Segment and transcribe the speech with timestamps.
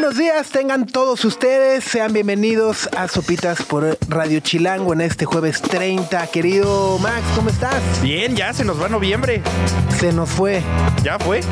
[0.00, 5.60] buenos días, tengan todos ustedes, sean bienvenidos a Sopitas por Radio Chilango en este jueves
[5.60, 6.26] 30.
[6.28, 7.82] Querido Max, ¿cómo estás?
[8.00, 9.42] Bien, ya se nos va noviembre.
[9.98, 10.62] Se nos fue.
[11.02, 11.42] Ya fue.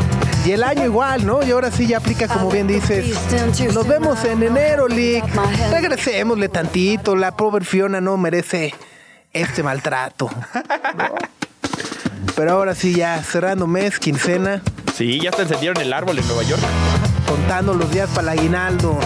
[0.46, 1.42] Y el año igual, ¿no?
[1.46, 3.14] Y ahora sí ya aplica como bien dices.
[3.74, 5.24] Nos vemos en enero, Lick.
[5.70, 7.16] Regresémosle tantito.
[7.16, 8.72] La pobre Fiona no merece
[9.34, 10.30] este maltrato.
[10.96, 11.14] ¿no?
[12.34, 14.62] Pero ahora sí ya cerrando mes, quincena,
[14.94, 16.62] Sí, ya te encendieron el árbol en Nueva York.
[17.28, 18.98] Contando los días para el aguinaldo.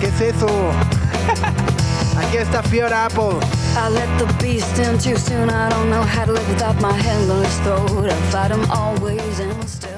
[0.00, 0.46] ¿Qué es eso?
[2.18, 3.38] Aquí está Fiora Apple.
[3.76, 5.50] I let the beast in too soon.
[5.50, 8.10] I don't know how to live without my hand on his throat.
[8.10, 9.95] I fight him always and still.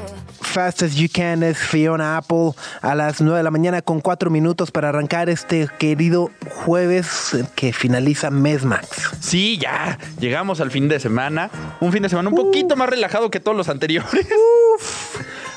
[0.48, 4.30] Fast as you can es Fiona Apple a las 9 de la mañana con 4
[4.30, 9.10] minutos para arrancar este querido jueves que finaliza mes Max.
[9.20, 9.98] Sí, ya.
[10.18, 11.50] Llegamos al fin de semana.
[11.80, 14.26] Un fin de semana un poquito más relajado que todos los anteriores.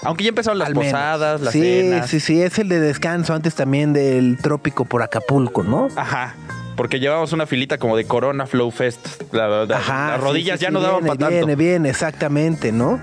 [0.03, 2.09] Aunque ya empezaron las posadas, las sí, cenas.
[2.09, 5.87] Sí, sí, es el de descanso antes también del trópico por Acapulco, ¿no?
[5.95, 6.35] Ajá.
[6.75, 9.21] Porque llevábamos una filita como de Corona Flow Fest.
[9.33, 11.35] La, la- Ajá, las rodillas sí, ya sí, no daban para tanto.
[11.35, 12.99] Viene, viene, exactamente, ¿no?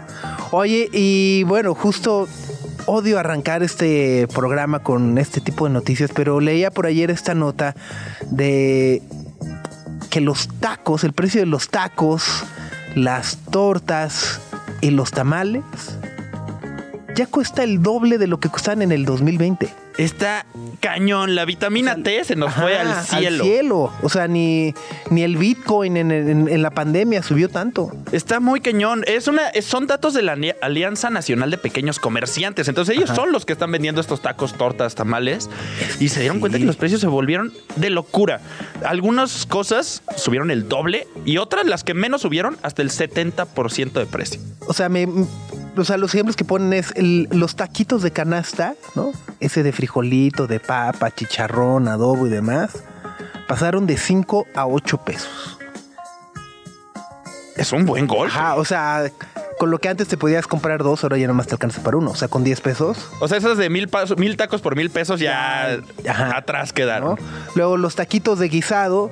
[0.50, 2.26] Oye, y bueno, justo
[2.86, 7.74] odio arrancar este programa con este tipo de noticias, pero leía por ayer esta nota
[8.30, 9.02] de
[10.10, 12.44] que los tacos, el precio de los tacos,
[12.94, 14.40] las tortas
[14.80, 15.62] y los tamales
[17.14, 19.68] ya cuesta el doble de lo que costaban en el 2020.
[19.98, 20.46] Está
[20.80, 21.34] cañón.
[21.34, 23.44] La vitamina T se nos fue al cielo.
[23.44, 23.92] cielo.
[24.02, 24.72] O sea, ni,
[25.10, 27.90] ni el Bitcoin en, en- en la pandemia subió tanto.
[28.12, 29.02] Está muy cañón.
[29.06, 32.68] Es una, son datos de la Alianza Nacional de Pequeños Comerciantes.
[32.68, 35.50] Entonces ellos son los que están vendiendo estos tacos, tortas, tamales.
[36.00, 36.40] Y se dieron Sí.
[36.40, 38.40] cuenta que los precios se volvieron de locura.
[38.84, 44.06] Algunas cosas subieron el doble y otras, las que menos subieron, hasta el 70% de
[44.06, 44.40] precio.
[44.68, 45.08] O sea, me,
[45.80, 49.12] o sea, los ejemplos que ponen es el- los taquitos de canasta, ¿no?
[49.40, 52.70] Ese de frijolito, de papa, chicharrón, adobo y demás.
[53.46, 55.58] Pasaron de 5 a 8 pesos.
[57.56, 58.08] Es un buen.
[58.26, 59.10] Ajá, o sea,
[59.58, 62.12] con lo que antes te podías comprar dos, ahora ya nomás te alcanza para uno.
[62.12, 62.98] O sea, con 10 pesos.
[63.20, 65.78] O sea, esas de mil, mil tacos por mil pesos ya
[66.08, 66.36] Ajá.
[66.36, 67.16] atrás quedaron.
[67.16, 67.24] ¿no?
[67.56, 69.10] Luego los taquitos de guisado.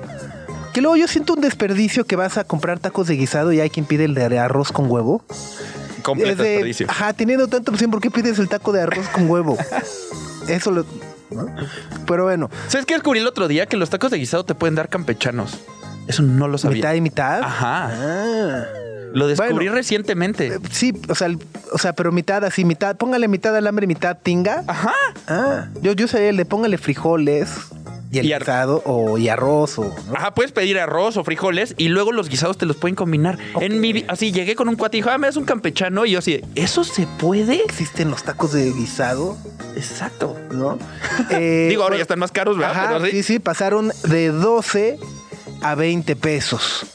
[0.73, 3.69] Que luego yo siento un desperdicio que vas a comprar tacos de guisado y hay
[3.71, 5.23] quien pide el de arroz con huevo.
[6.07, 6.87] Completo de, desperdicio.
[6.89, 9.57] Ajá, teniendo tanta opción, ¿por qué pides el taco de arroz con huevo?
[10.47, 10.85] Eso lo.
[12.05, 13.65] Pero bueno, ¿Sabes qué descubrí el otro día?
[13.65, 15.59] Que los tacos de guisado te pueden dar campechanos.
[16.07, 16.77] Eso no lo sabía.
[16.77, 17.41] mitad y mitad.
[17.43, 17.89] Ajá.
[17.91, 18.63] Ah.
[19.13, 19.73] Lo descubrí Bueno.
[19.73, 20.47] recientemente.
[20.47, 21.29] Eh, Sí, o sea,
[21.73, 22.95] o sea, pero mitad así, mitad.
[22.95, 24.63] Póngale mitad alambre y mitad tinga.
[24.67, 24.93] Ajá.
[25.27, 27.49] Ah, yo, yo sabía el de póngale frijoles
[28.11, 29.83] y el Y guisado o y arroz o.
[29.83, 30.15] ¿no?
[30.15, 33.37] Ajá, puedes pedir arroz o frijoles y luego los guisados te los pueden combinar.
[33.59, 36.11] En mi así llegué con un cuate y dijo, ah, me das un campechano y
[36.11, 37.61] yo así, ¿eso se puede?
[37.63, 39.37] Existen los tacos de guisado,
[39.75, 40.35] Exacto.
[40.51, 40.77] ¿no?
[41.29, 42.71] Eh, Digo, ahora bueno, ya están más caros, ¿verdad?
[42.75, 43.11] Ajá, Pero sí.
[43.11, 44.99] sí, sí, pasaron de 12
[45.61, 46.85] a 20 pesos.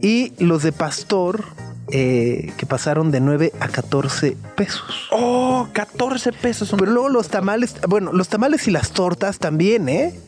[0.00, 1.44] Y los de pastor,
[1.90, 5.08] eh, que pasaron de 9 a 14 pesos.
[5.10, 5.31] Oh,
[5.72, 6.72] 14 pesos.
[6.72, 10.18] un- Pero luego los tamales, bueno, los tamales y las tortas también, ¿eh?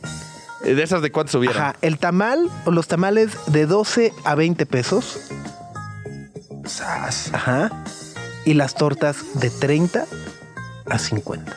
[0.63, 1.57] ¿De esas de cuánto subieron?
[1.61, 5.19] Ajá, el tamal o los tamales de 12 a 20 pesos.
[6.65, 7.29] Sas.
[7.33, 7.83] Ajá.
[8.45, 10.05] Y las tortas de 30
[10.89, 11.55] a 50.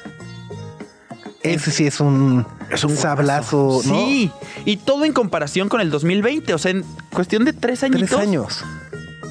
[1.42, 3.94] Ese sí es un, Es un sablazo, ¿no?
[3.94, 4.30] Sí,
[4.66, 6.52] y todo en comparación con el 2020.
[6.52, 8.64] O sea, en cuestión de tres añitos, Tres años.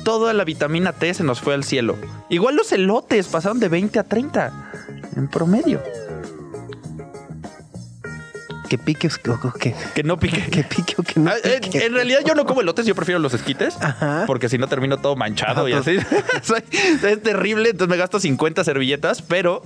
[0.07, 1.97] Toda la vitamina T se nos fue al cielo.
[2.29, 4.71] Igual los elotes pasaron de 20 a 30
[5.17, 5.81] en promedio.
[8.69, 10.41] Que pique o que, Que no pique.
[10.49, 11.85] que pique o que no Ah, en, pique.
[11.85, 13.75] en realidad yo no como elotes, yo prefiero los esquites.
[13.81, 14.23] Ajá.
[14.27, 15.97] Porque si no termino todo manchado Ajá, y así.
[17.03, 19.61] Es terrible, entonces me gasto 50 servilletas, pero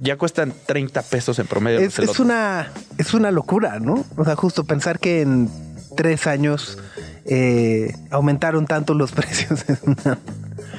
[0.00, 1.80] ya cuestan 30 pesos en promedio.
[1.80, 4.04] es, es una es una locura, ¿no?
[4.16, 5.48] O sea, justo pensar que en
[5.96, 6.78] tres años
[7.26, 9.64] eh, aumentaron tanto los precios.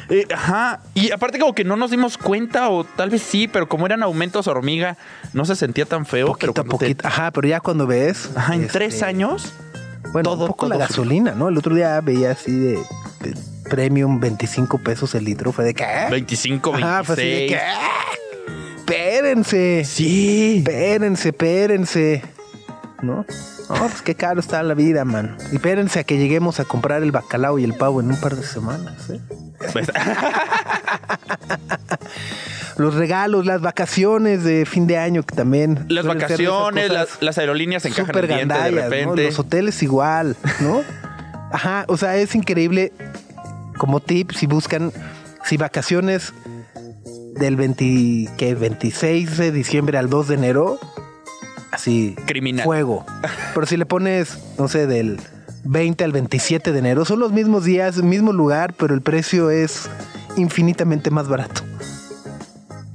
[0.10, 0.82] Eh, ajá.
[0.94, 4.04] Y aparte como que no nos dimos cuenta, o tal vez sí, pero como eran
[4.04, 4.98] aumentos hormiga,
[5.34, 6.28] no se sentía tan feo.
[6.28, 6.96] poquito pero a te-.
[7.04, 8.30] Ajá, pero ya cuando ves.
[8.36, 9.54] Ajá, en este, tres años.
[10.14, 11.50] Bueno, todo- un poco la todo gasolina, ¿no?
[11.50, 12.74] El otro día veía así de,
[13.22, 13.36] de
[13.70, 15.52] premium 25 pesos el litro.
[15.52, 15.84] Fue de qué?
[16.12, 16.84] 25, 26.
[16.94, 17.60] Ajá, fue así de qué.
[18.78, 19.84] Espérense.
[19.86, 20.58] Sí.
[20.60, 22.22] Espérense, espérense.
[23.02, 23.26] ¿No?
[23.70, 25.38] No, pues qué caro está la vida, man.
[25.52, 28.36] Y espérense a que lleguemos a comprar el bacalao y el pavo en un par
[28.36, 29.20] de semanas, ¿eh?
[32.78, 35.86] Los regalos, las vacaciones de fin de año que también.
[35.88, 39.26] Las vacaciones, las, las aerolíneas se encajan el diente de repente.
[39.26, 40.82] Los hoteles igual, ¿no?
[41.52, 42.92] Ajá, o sea, es increíble
[43.78, 44.92] como tip si buscan,
[45.46, 46.34] si vacaciones
[47.36, 48.56] del 20, ¿qué?
[48.56, 50.80] 26 de diciembre al 2 de enero,
[51.76, 52.64] así, Criminal.
[52.64, 53.06] fuego.
[53.54, 55.20] Pero si le pones, no sé, del
[55.66, 59.90] 20 al 27 de enero, son los mismos días, mismo lugar, pero el precio es
[60.38, 61.62] infinitamente más barato.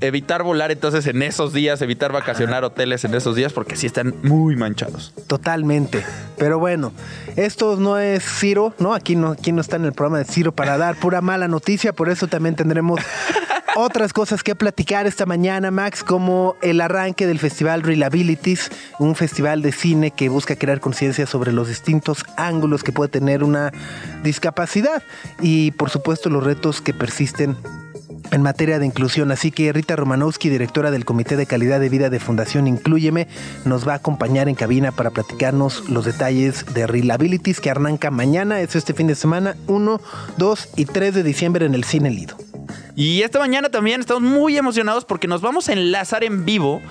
[0.00, 4.14] Evitar volar entonces en esos días, evitar vacacionar hoteles en esos días porque sí están
[4.22, 5.12] muy manchados.
[5.26, 6.02] Totalmente.
[6.38, 6.92] Pero bueno,
[7.36, 8.94] esto no es Ciro, ¿no?
[8.94, 11.92] Aquí no, aquí no está en el programa de Ciro para dar pura mala noticia,
[11.92, 13.00] por eso también tendremos
[13.76, 19.62] otras cosas que platicar esta mañana, Max, como el arranque del Festival Reliabilities, un festival
[19.62, 23.72] de cine que busca crear conciencia sobre los distintos ángulos que puede tener una
[24.22, 25.02] discapacidad
[25.40, 27.56] y por supuesto los retos que persisten
[28.30, 29.30] en materia de inclusión.
[29.30, 33.28] Así que Rita Romanowski, directora del Comité de Calidad de Vida de Fundación Inclúyeme,
[33.64, 38.60] nos va a acompañar en cabina para platicarnos los detalles de Reliabilities que arranca mañana,
[38.60, 40.00] es este fin de semana, 1,
[40.36, 42.36] 2 y 3 de diciembre en el Cine Lido.
[42.96, 46.82] Y esta mañana también estamos muy emocionados porque nos vamos a enlazar en vivo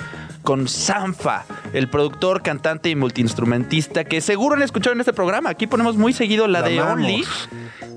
[0.44, 5.50] con Sanfa, el productor, cantante y multiinstrumentista que seguro han escuchado en este programa.
[5.50, 6.97] Aquí ponemos muy seguido la de amamos.
[6.97, 7.24] Only.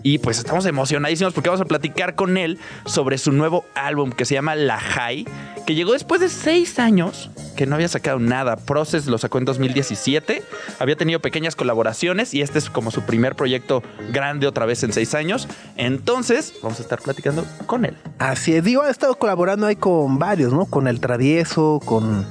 [0.03, 4.25] Y pues estamos emocionadísimos porque vamos a platicar con él sobre su nuevo álbum que
[4.25, 5.27] se llama La High,
[5.65, 8.57] que llegó después de seis años que no había sacado nada.
[8.57, 10.43] Process lo sacó en 2017,
[10.81, 14.93] había tenido pequeñas colaboraciones y este es como su primer proyecto grande otra vez en
[14.93, 15.47] seis años.
[15.77, 17.97] Entonces vamos a estar platicando con él.
[18.19, 20.67] Así es, digo, ha estado colaborando ahí con varios, ¿no?
[20.67, 22.27] Con El Travieso, con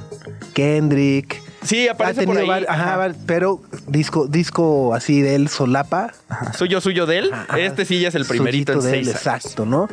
[0.54, 1.40] Kendrick.
[1.62, 2.50] Sí, Ha aparece por ahí.
[2.68, 3.14] ajá, Ajá.
[3.26, 6.12] pero disco, disco así de él solapa.
[6.28, 6.52] Ajá.
[6.52, 7.30] Suyo, suyo de él.
[7.32, 7.58] Ajá.
[7.58, 9.36] Este sí ya es el primerito en Suyito de él, seis años.
[9.42, 9.88] Exacto, ¿no?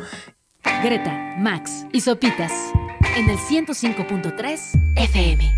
[0.82, 2.52] Greta, Max y Sopitas
[3.16, 4.60] en el 105.3
[4.96, 5.56] FM.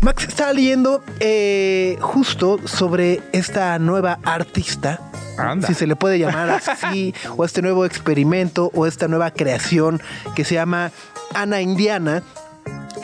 [0.00, 5.00] Max estaba leyendo eh, justo sobre esta nueva artista.
[5.36, 5.66] Anda.
[5.68, 10.00] Si se le puede llamar así, o este nuevo experimento, o esta nueva creación
[10.36, 10.90] que se llama
[11.34, 12.22] Ana Indiana,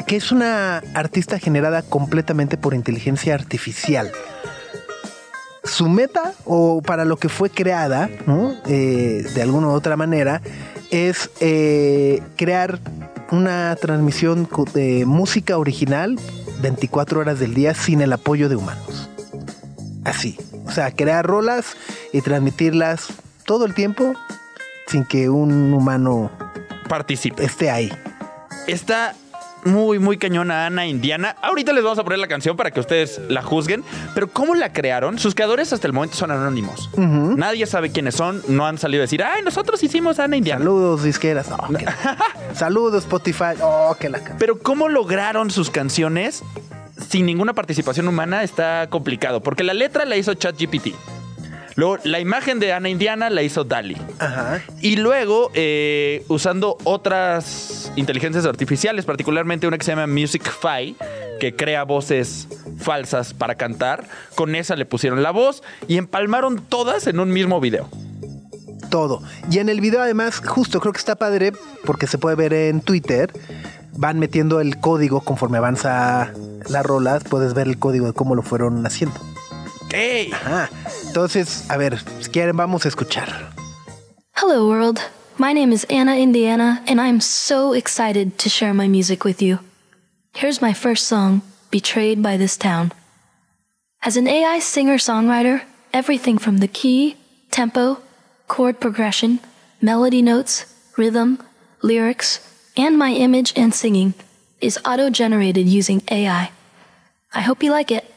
[0.06, 4.10] que es una artista generada completamente por inteligencia artificial.
[5.64, 8.54] Su meta, o para lo que fue creada, ¿no?
[8.66, 10.42] Eh, de alguna u otra manera,
[10.90, 12.78] es eh, crear
[13.30, 16.18] una transmisión de música original
[16.60, 19.08] 24 horas del día sin el apoyo de humanos.
[20.04, 20.38] Así.
[20.66, 21.76] O sea, crear rolas
[22.12, 23.08] y transmitirlas
[23.44, 24.14] todo el tiempo
[24.86, 26.30] sin que un humano
[26.88, 27.44] Participe.
[27.44, 27.92] esté ahí.
[28.66, 29.14] Está
[29.64, 31.36] muy, muy cañona Ana Indiana.
[31.42, 33.84] Ahorita les vamos a poner la canción para que ustedes la juzguen.
[34.14, 35.18] Pero ¿cómo la crearon?
[35.18, 36.90] Sus creadores hasta el momento son anónimos.
[36.96, 38.42] Nadie sabe quiénes son.
[38.48, 40.60] No han salido a decir, ay, nosotros hicimos Ana Indiana.
[40.60, 41.48] Saludos, disqueras.
[41.50, 41.86] Oh, que
[42.54, 43.54] Saludos, Spotify.
[43.60, 46.42] Oh, que la Pero cómo lograron sus canciones
[47.08, 49.42] sin ninguna participación humana está complicado.
[49.42, 50.94] Porque la letra la hizo ChatGPT.
[51.76, 53.96] Luego, la imagen de Ana Indiana la hizo Dali.
[54.18, 54.62] Ajá.
[54.80, 60.96] Y luego, eh, usando otras inteligencias artificiales, particularmente una que se llama Musicfy,
[61.40, 62.48] que crea voces
[62.78, 64.04] falsas para cantar,
[64.34, 67.88] con esa le pusieron la voz y empalmaron todas en un mismo video.
[68.90, 69.22] Todo.
[69.50, 71.52] Y en el video, además, justo creo que está padre
[71.84, 73.32] porque se puede ver en Twitter.
[73.96, 76.32] Van metiendo el código conforme avanza
[76.68, 77.24] las rolas.
[77.24, 79.18] Puedes ver el código de cómo lo fueron haciendo.
[79.94, 80.32] ¡Ey!
[80.32, 80.68] Ajá.
[81.06, 83.54] Entonces, a ver, si quieren, vamos a escuchar.
[84.34, 84.98] Hello, world.
[85.38, 89.60] My name is Anna Indiana, and I'm so excited to share my music with you.
[90.34, 92.92] Here's my first song, Betrayed by This Town.
[94.02, 97.16] As an AI singer songwriter, everything from the key,
[97.52, 97.98] tempo,
[98.48, 99.38] chord progression,
[99.80, 101.38] melody notes, rhythm,
[101.82, 102.40] lyrics,
[102.76, 104.14] and my image and singing
[104.60, 106.50] is auto generated using AI.
[107.32, 108.13] I hope you like it.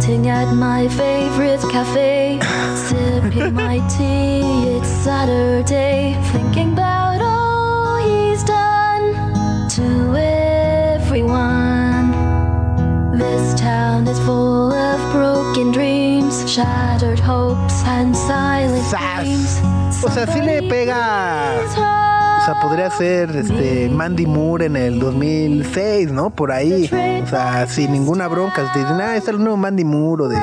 [0.00, 2.40] Sitting at my favorite cafe,
[2.88, 4.40] sipping my tea.
[4.76, 9.12] It's Saturday, thinking about all he's done
[9.68, 10.16] to
[10.96, 12.10] everyone.
[13.18, 18.88] This town is full of broken dreams, shattered hopes, and silent
[19.20, 19.60] dreams.
[20.02, 22.11] O sea, sí le pega.
[22.42, 26.30] O sea, podría ser este Mandy Moore en el 2006, ¿no?
[26.30, 26.90] Por ahí.
[27.22, 28.68] O sea, sin ninguna bronca.
[28.72, 30.36] Te dicen, ah, es el nuevo Mandy Moore o de.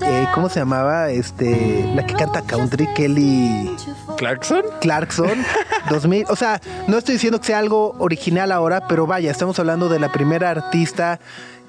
[0.00, 1.10] eh, ¿Cómo se llamaba?
[1.10, 1.92] Este.
[1.94, 3.76] La que canta country, Kelly
[4.16, 4.62] ¿Clarkson?
[4.80, 5.44] Clarkson.
[5.90, 6.24] 2000.
[6.30, 9.98] O sea, no estoy diciendo que sea algo original ahora, pero vaya, estamos hablando de
[10.00, 11.20] la primera artista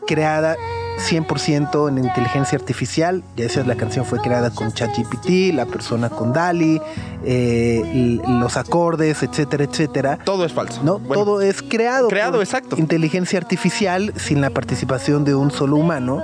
[0.08, 0.56] creada
[0.98, 3.24] 100% en inteligencia artificial.
[3.36, 6.82] Ya decías, la canción fue creada con ChatGPT, la persona con DALI,
[7.24, 10.20] eh, los acordes, etcétera, etcétera.
[10.24, 10.82] Todo es falso.
[10.84, 12.08] No, Bueno, todo es creado.
[12.08, 12.78] creado, exacto.
[12.78, 16.22] Inteligencia artificial sin la participación de un solo humano.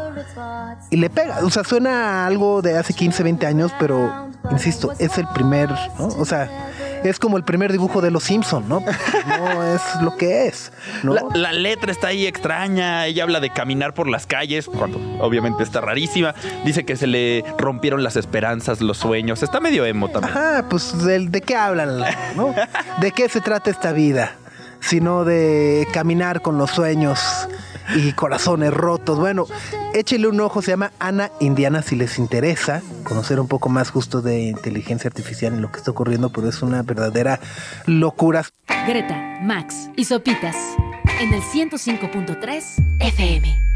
[0.90, 1.40] Y le pega.
[1.44, 4.12] O sea, suena a algo de hace 15, 20 años, pero
[4.52, 6.08] insisto, es el primer, ¿no?
[6.08, 6.72] O sea,
[7.04, 8.84] es como el primer dibujo de los Simpson, ¿no?
[9.28, 10.72] No es lo que es,
[11.04, 11.14] ¿no?
[11.14, 13.06] La, la letra está ahí extraña.
[13.06, 16.34] Ella habla de caminar por las calles, cuando obviamente está rarísima.
[16.66, 19.44] Dice que se le rompieron las esperanzas, los sueños.
[19.44, 20.38] Está medio emo también.
[20.38, 22.00] Ajá, pues ¿de, de qué hablan?
[22.36, 22.54] ¿no?
[23.02, 24.36] ¿De qué se trata esta vida?
[24.86, 27.20] Sino de caminar con los sueños
[27.96, 29.20] y corazones rotos.
[29.20, 29.46] Bueno,
[29.94, 34.22] échele un ojo, se llama Ana Indiana si les interesa conocer un poco más justo
[34.22, 37.40] de inteligencia artificial y lo que está ocurriendo, pero es una verdadera
[37.86, 38.46] locura.
[38.88, 40.56] Greta, Max y Sopitas
[41.20, 42.64] en el 105.3
[43.00, 43.73] FM.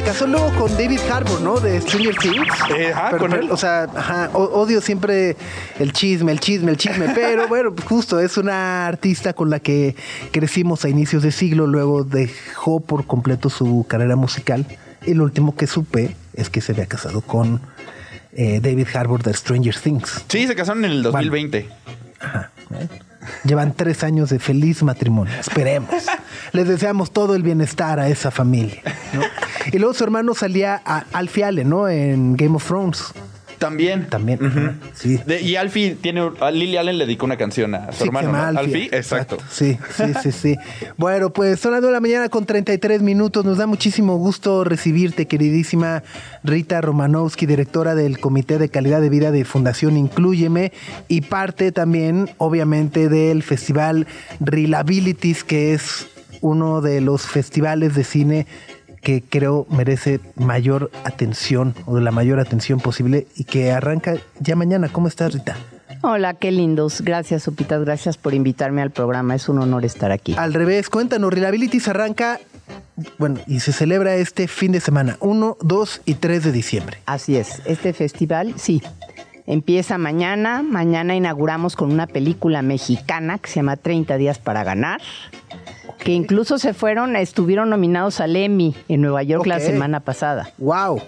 [0.00, 1.60] Se casó luego con David Harbour, ¿no?
[1.60, 2.48] De Stranger Things.
[2.74, 3.50] Eh, ajá, con él.
[3.50, 5.36] O sea, ajá, odio siempre
[5.78, 7.08] el chisme, el chisme, el chisme.
[7.14, 9.94] Pero bueno, pues justo es una artista con la que
[10.30, 11.66] crecimos a inicios de siglo.
[11.66, 14.64] Luego dejó por completo su carrera musical.
[15.04, 17.60] Y lo último que supe es que se había casado con
[18.32, 20.24] eh, David Harbour de Stranger Things.
[20.28, 21.68] Sí, se casaron en el 2020.
[22.20, 22.88] Ajá, ¿eh?
[23.44, 25.34] Llevan tres años de feliz matrimonio.
[25.38, 25.90] Esperemos.
[26.52, 28.82] Les deseamos todo el bienestar a esa familia.
[29.12, 29.22] ¿no?
[29.72, 31.88] Y luego su hermano salía a Alfie Allen, ¿no?
[31.88, 33.04] En Game of Thrones.
[33.58, 34.06] También.
[34.08, 34.38] También.
[34.42, 35.18] ajá, Sí.
[35.26, 36.30] De- y Alfie tiene.
[36.40, 38.32] A Lily Allen le dedicó una canción a su Sí, hermano.
[38.32, 38.38] ¿no?
[38.38, 38.64] Alfie.
[38.64, 39.36] Alfie, exacto.
[39.50, 40.56] Sí, sí, sí, sí.
[40.96, 43.44] Bueno, pues son las 9 de la mañana con 33 minutos.
[43.44, 46.02] Nos da muchísimo gusto recibirte, queridísima
[46.42, 50.72] Rita Romanowski, directora del Comité de Calidad de Vida de Fundación Inclúyeme
[51.08, 54.06] y parte también, obviamente, del Festival
[54.40, 56.06] Relabilities, que es
[56.40, 58.46] uno de los festivales de cine
[59.00, 64.56] que creo merece mayor atención o de la mayor atención posible y que arranca ya
[64.56, 64.88] mañana.
[64.88, 65.56] ¿Cómo estás, Rita?
[66.02, 67.02] Hola, qué lindos.
[67.02, 67.84] Gracias, Sopitas.
[67.84, 69.34] Gracias por invitarme al programa.
[69.34, 70.34] Es un honor estar aquí.
[70.38, 72.40] Al revés, cuéntanos, Reliabilities arranca,
[73.18, 76.98] bueno, y se celebra este fin de semana, 1, 2 y 3 de diciembre.
[77.04, 77.60] Así es.
[77.66, 78.82] Este festival, sí.
[79.50, 80.62] Empieza mañana.
[80.62, 85.00] Mañana inauguramos con una película mexicana que se llama 30 días para ganar.
[85.98, 90.52] Que incluso se fueron, estuvieron nominados al Emmy en Nueva York la semana pasada.
[90.58, 91.02] ¡Wow!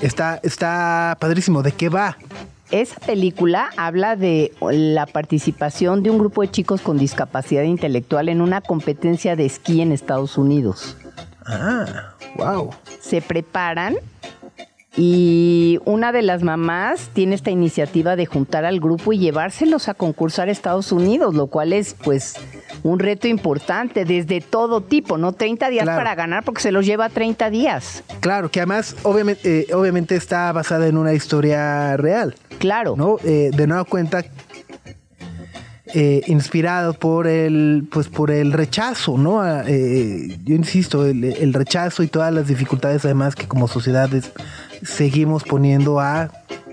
[0.00, 1.64] Está, está padrísimo.
[1.64, 2.16] ¿De qué va?
[2.70, 8.42] Esa película habla de la participación de un grupo de chicos con discapacidad intelectual en
[8.42, 10.96] una competencia de esquí en Estados Unidos.
[11.46, 12.70] Ah, wow.
[13.00, 13.96] se preparan
[14.96, 19.94] y una de las mamás tiene esta iniciativa de juntar al grupo y llevárselos a
[19.94, 22.34] concursar a Estados Unidos, lo cual es pues
[22.84, 25.32] un reto importante desde todo tipo, ¿no?
[25.32, 25.98] 30 días Claro.
[25.98, 28.04] para ganar porque se los lleva 30 días.
[28.20, 32.94] Claro, que además, obviamente, eh, obviamente está basada en una historia real, Claro.
[32.96, 33.16] ¿no?
[33.24, 34.24] Eh, de nueva cuenta,
[35.94, 39.44] eh, inspirado por el, pues por el rechazo, ¿no?
[39.66, 44.32] Eh, yo insisto, el, el rechazo y todas las dificultades además que como sociedades
[44.82, 46.30] seguimos poniendo a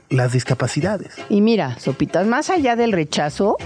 [0.09, 1.13] las discapacidades.
[1.29, 3.57] Y mira, Sopitas, más allá del rechazo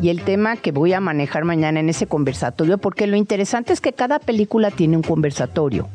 [0.00, 3.80] y el tema que voy a manejar mañana en ese conversatorio, porque lo interesante es
[3.80, 5.88] que cada película tiene un conversatorio.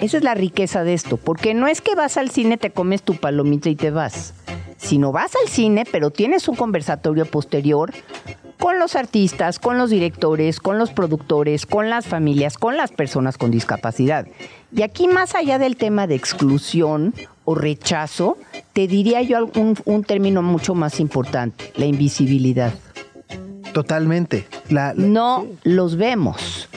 [0.00, 3.02] Esa es la riqueza de esto, porque no es que vas al cine, te comes
[3.02, 4.32] tu palomita y te vas,
[4.78, 7.92] sino vas al cine, pero tienes un conversatorio posterior
[8.60, 13.36] con los artistas, con los directores, con los productores, con las familias, con las personas
[13.38, 14.26] con discapacidad.
[14.74, 17.14] Y aquí, más allá del tema de exclusión
[17.44, 18.36] o rechazo,
[18.72, 19.48] te diría yo
[19.86, 22.72] un término mucho más importante, la invisibilidad.
[23.72, 24.46] Totalmente.
[24.68, 26.68] La, la- No los vemos.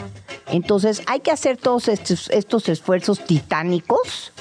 [0.47, 4.31] Entonces hay que hacer todos estos, estos esfuerzos titánicos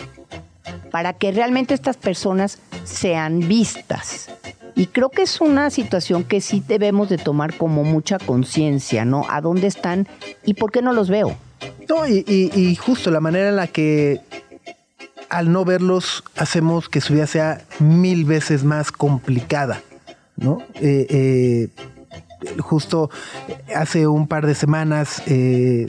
[0.90, 4.28] para que realmente estas personas sean vistas.
[4.74, 9.26] Y creo que es una situación que sí debemos de tomar como mucha conciencia, ¿no?
[9.28, 10.08] ¿A dónde están
[10.44, 11.36] y por qué no los veo?
[11.88, 14.20] No, y, justo la manera en la que
[15.28, 19.82] al no verlos hacemos que su vida sea mil veces más complicada,
[20.36, 20.58] ¿no?
[20.74, 21.68] Eh, eh,
[22.60, 23.10] justo
[23.74, 25.86] hace un par de semanas eh,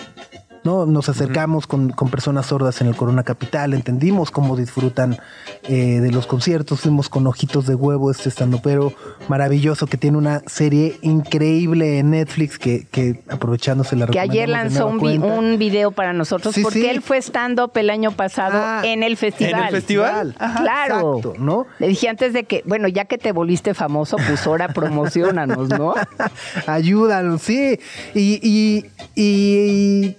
[0.64, 0.86] ¿no?
[0.86, 5.18] Nos acercamos con, con personas sordas en el Corona Capital, entendimos cómo disfrutan
[5.64, 8.94] eh, de los conciertos, fuimos con ojitos de huevo este estando pero
[9.28, 14.88] maravilloso que tiene una serie increíble en Netflix que, que aprovechándose la Que ayer lanzó
[14.88, 16.86] un, vi- un video para nosotros Sí, porque sí.
[16.88, 19.54] él fue stand-up el año pasado Ah, en el festival.
[19.54, 20.36] ¿en el festival?
[20.40, 21.18] Ajá, claro.
[21.18, 21.66] exacto, ¿no?
[21.80, 25.94] Le dije antes de que, bueno, ya que te volviste famoso, pues ahora promocionanos, ¿no?
[26.68, 27.80] Ayúdanos, sí.
[28.14, 30.16] Y, y, y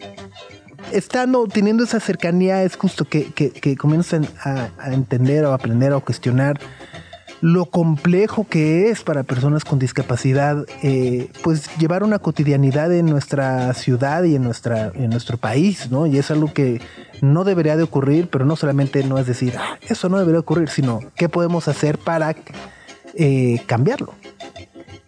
[0.92, 3.76] estando, teniendo esa cercanía, es justo que, que,
[4.44, 6.60] a, entender o aprender o cuestionar
[7.40, 13.74] lo complejo que es para personas con discapacidad, eh, pues llevar una cotidianidad en nuestra
[13.74, 16.06] ciudad y en, nuestra, en nuestro país, ¿no?
[16.06, 16.80] Y es algo que
[17.20, 20.70] no debería de ocurrir, pero no solamente no es decir, "Ah, eso no debería ocurrir,
[20.70, 22.34] sino qué podemos hacer para
[23.16, 24.14] eh, cambiarlo.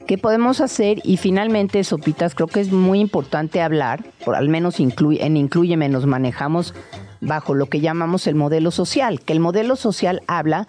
[0.06, 1.00] ¿Qué podemos hacer?
[1.02, 5.88] Y finalmente, Sopitas, creo que es muy importante hablar, por al menos incluye, en Incluyeme
[5.88, 6.75] nos manejamos
[7.20, 10.68] bajo lo que llamamos el modelo social, que el modelo social habla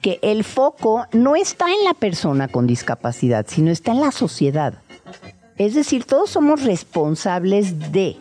[0.00, 4.74] que el foco no está en la persona con discapacidad, sino está en la sociedad.
[5.56, 8.16] Es decir, todos somos responsables de.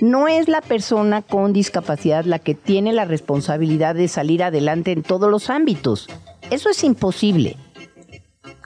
[0.00, 5.02] No es la persona con discapacidad la que tiene la responsabilidad de salir adelante en
[5.02, 6.08] todos los ámbitos.
[6.50, 7.56] Eso es imposible.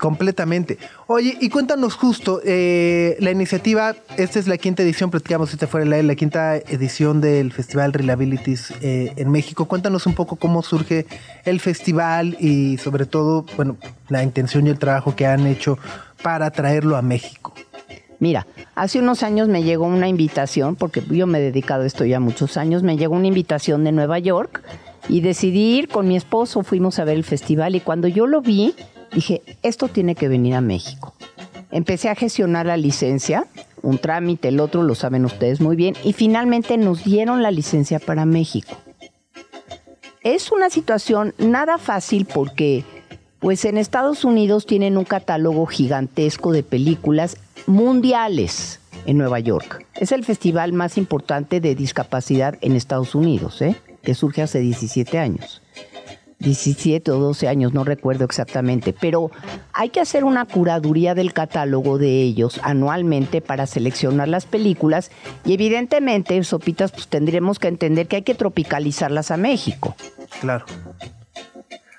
[0.03, 0.79] Completamente.
[1.07, 5.87] Oye, y cuéntanos justo, eh, la iniciativa, esta es la quinta edición, platicamos esta fuera
[5.87, 9.67] la, la quinta edición del Festival Reliabilities eh, en México.
[9.67, 11.07] Cuéntanos un poco cómo surge
[11.45, 13.77] el festival y sobre todo, bueno,
[14.09, 15.79] la intención y el trabajo que han hecho
[16.21, 17.55] para traerlo a México.
[18.19, 22.05] Mira, hace unos años me llegó una invitación, porque yo me he dedicado a esto
[22.05, 24.65] ya muchos años, me llegó una invitación de Nueva York
[25.09, 28.41] y decidí ir con mi esposo, fuimos a ver el festival y cuando yo lo
[28.41, 28.75] vi,
[29.13, 31.15] dije, esto tiene que venir a México.
[31.71, 33.47] Empecé a gestionar la licencia,
[33.83, 37.99] un trámite, el otro lo saben ustedes muy bien, y finalmente nos dieron la licencia
[37.99, 38.77] para México.
[40.23, 42.85] Es una situación nada fácil porque
[43.41, 49.85] pues en Estados Unidos tienen un catálogo gigantesco de películas mundiales en Nueva York.
[49.97, 53.75] Es el festival más importante de discapacidad en Estados Unidos, ¿eh?
[54.03, 55.61] que surge hace 17 años.
[56.43, 59.31] 17 o 12 años, no recuerdo exactamente, pero
[59.73, 65.11] hay que hacer una curaduría del catálogo de ellos anualmente para seleccionar las películas
[65.45, 69.97] y evidentemente, Sopitas, pues tendremos que entender que hay que tropicalizarlas a México.
[70.41, 70.67] Claro.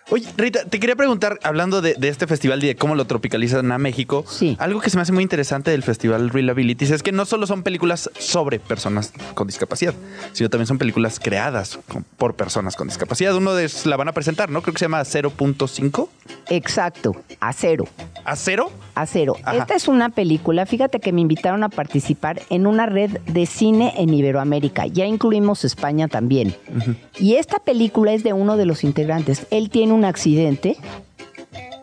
[0.09, 3.71] Oye, Rita, te quería preguntar, hablando de, de este festival y de cómo lo tropicalizan
[3.71, 4.55] a México, Sí.
[4.59, 7.63] algo que se me hace muy interesante del festival Reliabilities es que no solo son
[7.63, 9.93] películas sobre personas con discapacidad,
[10.33, 13.33] sino también son películas creadas con- por personas con discapacidad.
[13.35, 14.61] Uno de la van a presentar, ¿no?
[14.61, 16.09] Creo que se llama 0.5
[16.49, 17.85] Exacto, a cero.
[18.25, 18.71] a cero.
[18.95, 19.35] a cero.
[19.43, 19.57] Ajá.
[19.57, 23.93] Esta es una película, fíjate que me invitaron a participar en una red de cine
[23.97, 24.85] en Iberoamérica.
[24.85, 26.55] Ya incluimos España también.
[27.17, 29.47] Y esta película es de uno de los integrantes.
[29.49, 30.77] Él tiene un accidente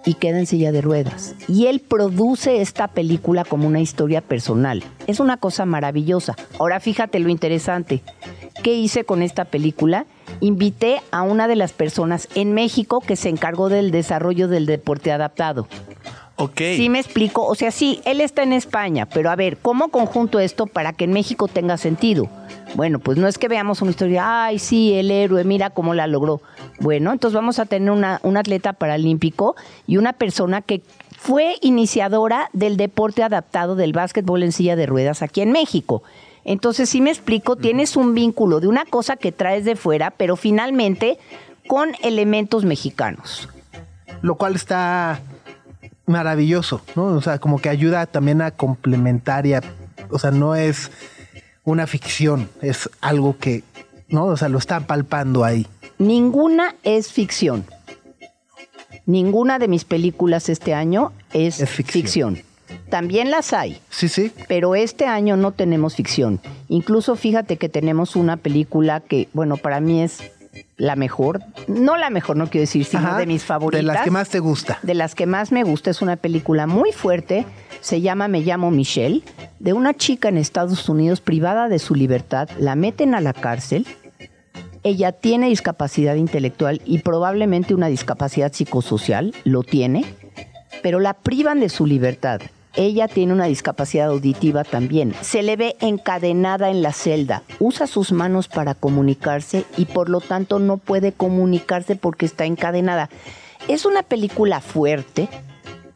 [0.04, 1.34] y queda en silla de ruedas.
[1.48, 4.82] Y él produce esta película como una historia personal.
[5.06, 6.36] Es una cosa maravillosa.
[6.58, 8.02] Ahora fíjate lo interesante.
[8.62, 10.06] ¿Qué hice con esta película?
[10.40, 15.12] Invité a una de las personas en México que se encargó del desarrollo del deporte
[15.12, 15.66] adaptado.
[16.36, 16.60] Ok.
[16.76, 20.40] Sí me explico, o sea, sí, él está en España, pero a ver, ¿cómo conjunto
[20.40, 22.28] esto para que en México tenga sentido?
[22.74, 26.06] Bueno, pues no es que veamos una historia, ay, sí, el héroe, mira cómo la
[26.06, 26.40] logró.
[26.80, 29.54] Bueno, entonces vamos a tener una, un atleta paralímpico
[29.86, 30.82] y una persona que
[31.18, 36.02] fue iniciadora del deporte adaptado del básquetbol en silla de ruedas aquí en México.
[36.44, 40.36] Entonces, sí me explico, tienes un vínculo de una cosa que traes de fuera, pero
[40.36, 41.18] finalmente
[41.68, 43.48] con elementos mexicanos.
[44.22, 45.20] Lo cual está
[46.06, 47.04] maravilloso, ¿no?
[47.08, 49.62] O sea, como que ayuda también a complementar y a-
[50.10, 50.90] o sea, no es
[51.64, 53.62] una ficción, es algo que,
[54.08, 54.24] ¿no?
[54.24, 55.66] O sea, lo está palpando ahí.
[56.00, 57.64] Ninguna es ficción.
[59.04, 62.02] Ninguna de mis películas este año es, Es ficción.
[62.36, 62.42] ficción.
[62.88, 64.32] También las hay, Sí, sí.
[64.48, 66.40] pero este año no tenemos ficción.
[66.68, 70.22] Incluso fíjate que tenemos una película que, bueno, para mí es
[70.78, 71.40] la mejor.
[71.68, 73.80] No la mejor, no quiero decir, sino Ajá, de mis favoritas.
[73.84, 74.78] De las que más te gusta.
[74.82, 77.44] De las que más me gusta es una película muy fuerte,
[77.82, 79.22] se llama Me llamo Michelle,
[79.58, 83.86] de una chica en Estados Unidos privada de su libertad, la meten a la cárcel,
[84.82, 90.04] ella tiene discapacidad intelectual y probablemente una discapacidad psicosocial, lo tiene,
[90.82, 92.40] pero la privan de su libertad.
[92.76, 95.12] Ella tiene una discapacidad auditiva también.
[95.22, 97.42] Se le ve encadenada en la celda.
[97.58, 103.10] Usa sus manos para comunicarse y por lo tanto no puede comunicarse porque está encadenada.
[103.68, 105.28] Es una película fuerte,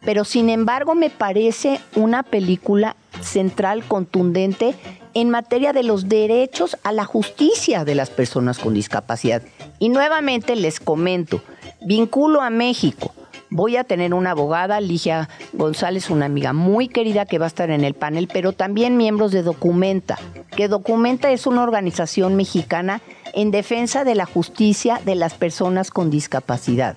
[0.00, 4.74] pero sin embargo me parece una película central, contundente
[5.14, 9.42] en materia de los derechos a la justicia de las personas con discapacidad.
[9.78, 11.42] Y nuevamente les comento,
[11.80, 13.12] vinculo a México.
[13.50, 17.70] Voy a tener una abogada, Ligia González, una amiga muy querida que va a estar
[17.70, 20.18] en el panel, pero también miembros de Documenta,
[20.56, 23.00] que Documenta es una organización mexicana
[23.32, 26.96] en defensa de la justicia de las personas con discapacidad.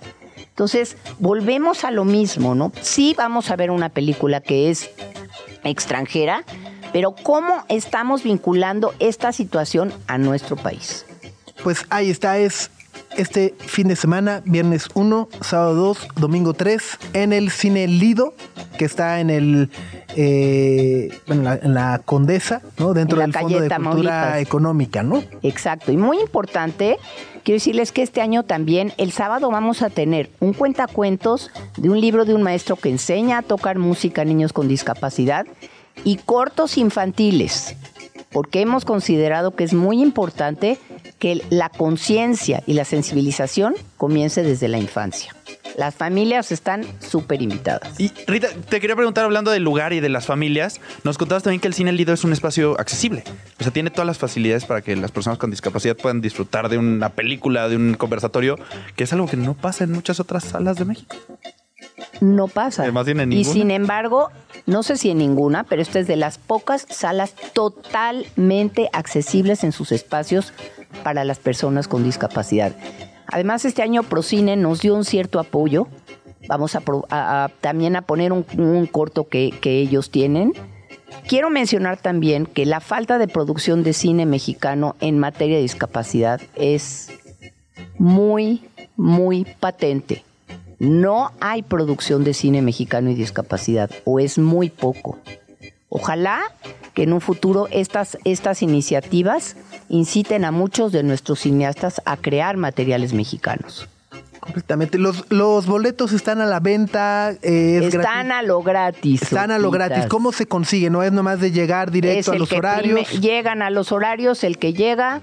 [0.57, 2.71] Entonces, volvemos a lo mismo, ¿no?
[2.81, 4.89] Sí vamos a ver una película que es
[5.63, 6.43] extranjera,
[6.93, 11.05] pero ¿cómo estamos vinculando esta situación a nuestro país?
[11.63, 12.69] Pues ahí está, es
[13.15, 18.33] este fin de semana, viernes 1, sábado 2, domingo 3, en el Cine Lido,
[18.77, 19.69] que está en el
[20.15, 22.93] eh, en, la, en la Condesa, ¿no?
[22.93, 24.41] Dentro del Fondo de calle Cultura Tamaulipas.
[24.41, 25.23] Económica, ¿no?
[25.43, 25.91] Exacto.
[25.91, 26.97] Y muy importante,
[27.43, 31.99] quiero decirles que este año también, el sábado vamos a tener un cuentacuentos de un
[31.99, 35.45] libro de un maestro que enseña a tocar música a niños con discapacidad
[36.03, 37.75] y cortos infantiles,
[38.31, 40.77] porque hemos considerado que es muy importante
[41.19, 45.33] que la conciencia y la sensibilización comience desde la infancia.
[45.75, 47.99] Las familias están súper invitadas.
[47.99, 51.61] Y Rita, te quería preguntar, hablando del lugar y de las familias, nos contabas también
[51.61, 53.23] que el Cine Lido es un espacio accesible.
[53.59, 56.79] O sea, tiene todas las facilidades para que las personas con discapacidad puedan disfrutar de
[56.79, 58.57] una película, de un conversatorio,
[58.95, 61.15] que es algo que no pasa en muchas otras salas de México.
[62.21, 62.83] No pasa.
[62.83, 64.29] Además, tiene y sin embargo,
[64.65, 69.71] no sé si en ninguna, pero esta es de las pocas salas totalmente accesibles en
[69.71, 70.53] sus espacios
[71.03, 72.75] para las personas con discapacidad.
[73.27, 75.87] Además, este año Procine nos dio un cierto apoyo.
[76.47, 80.53] Vamos a, pro- a- a- también a poner un, un corto que, que ellos tienen.
[81.27, 86.39] Quiero mencionar también que la falta de producción de cine mexicano en materia de discapacidad
[86.55, 87.11] es
[87.97, 90.23] muy, muy patente.
[90.79, 95.17] No hay producción de cine mexicano y discapacidad, o es muy poco.
[95.89, 96.41] Ojalá
[96.93, 99.55] que en un futuro estas, estas iniciativas
[99.89, 103.87] inciten a muchos de nuestros cineastas a crear materiales mexicanos.
[104.39, 104.97] Completamente.
[104.97, 107.31] Los, los boletos están a la venta.
[107.41, 108.31] eh, es Están gratis.
[108.31, 109.21] a lo gratis.
[109.23, 110.05] Están a lo gratis.
[110.07, 110.89] ¿Cómo se consigue?
[110.89, 113.07] No es nomás de llegar directo a los que horarios.
[113.07, 115.21] prime- llegan a los horarios, el que llega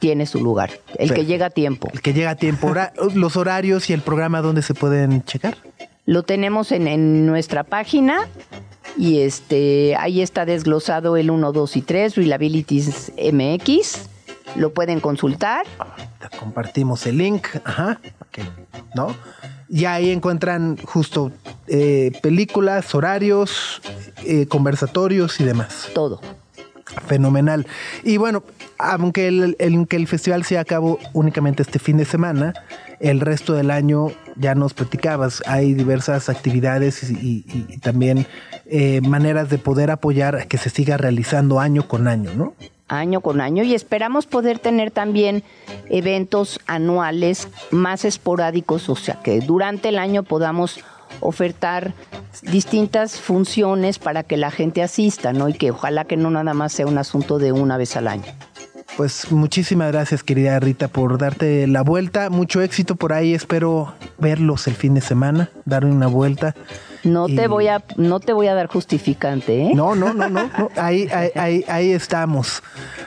[0.00, 0.70] tiene su lugar.
[0.96, 1.88] El que llega a tiempo.
[1.92, 2.66] El que llega a tiempo.
[2.66, 5.56] Hora- los horarios y el programa donde se pueden checar.
[6.06, 8.28] Lo tenemos en, en nuestra página
[8.96, 14.08] y este ahí está desglosado el 1, 2 y 3, Reliabilities MX.
[14.56, 15.64] Lo pueden consultar.
[16.18, 17.46] Te compartimos el link.
[17.64, 18.00] Ajá.
[18.20, 18.38] ok,
[18.96, 19.14] ¿No?
[19.68, 21.30] Y ahí encuentran justo
[21.68, 23.80] eh, películas, horarios,
[24.24, 25.88] eh, conversatorios y demás.
[25.94, 26.20] Todo.
[27.06, 27.66] Fenomenal.
[28.04, 28.42] Y bueno,
[28.78, 32.54] aunque el, el- el festival se acabó únicamente este fin de semana,
[33.00, 38.26] el resto del año ya nos platicabas, hay diversas actividades y, y- también
[38.66, 42.54] eh, maneras de poder apoyar que se siga realizando año con año, ¿no?
[42.92, 45.44] año con año y esperamos poder tener también
[45.90, 50.80] eventos anuales más esporádicos, o sea, que durante el año podamos
[51.20, 51.92] ofertar
[52.42, 55.48] distintas funciones para que la gente asista, ¿no?
[55.48, 58.24] Y que ojalá que no nada más sea un asunto de una vez al año.
[58.96, 62.28] Pues muchísimas gracias, querida Rita, por darte la vuelta.
[62.28, 63.34] Mucho éxito por ahí.
[63.34, 66.54] Espero verlos el fin de semana, dar una vuelta.
[67.04, 69.70] No Y- te voy a no te voy a dar justificante, ¿eh?
[69.74, 70.50] No, no, no, no.
[70.58, 70.70] no.
[70.76, 72.62] Ahí, ahí, ahí, ahí estamos.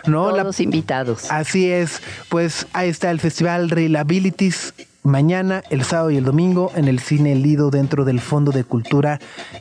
[0.07, 1.29] No, La- Todos invitados.
[1.29, 6.87] Así es, pues ahí está el Festival Reliabilities mañana, el sábado y el domingo en
[6.87, 9.19] el Cine Lido dentro del Fondo de Cultura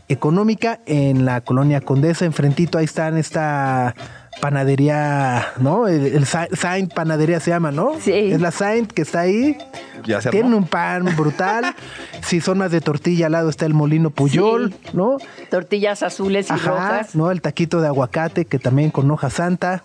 [0.09, 2.24] Económica en la Colonia Condesa.
[2.24, 3.94] Enfrentito ahí está en esta
[4.40, 5.88] panadería, ¿no?
[5.88, 7.92] El, el Sa- Saint Panadería se llama, ¿no?
[8.00, 8.12] Sí.
[8.12, 9.57] Es la Saint que está ahí.
[10.07, 11.74] Ya se Tienen un pan brutal.
[12.22, 14.90] si son más de tortilla, al lado está el Molino Puyol, Sí.
[14.94, 15.18] ¿no?
[15.50, 17.14] Tortillas azules y Ajá, rojas.
[17.14, 17.31] ¿no?
[17.31, 19.83] El taquito de aguacate que también con hoja santa.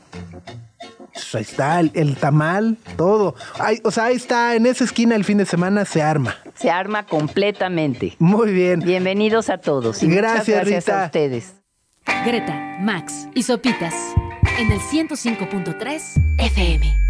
[1.32, 3.36] Pues ahí está, el, el tamal, todo.
[3.84, 6.36] O sea, ahí está, en esa esquina el fin de semana se arma.
[6.56, 8.16] Se arma completamente.
[8.20, 8.80] Muy bien.
[8.82, 10.02] Bienvenidos a todos.
[10.04, 11.04] Y Gracias, gracias Rita.
[11.04, 11.54] a ustedes.
[12.26, 13.94] Greta, Max y Sopitas
[14.58, 16.02] en el 105.3
[16.38, 17.07] FM.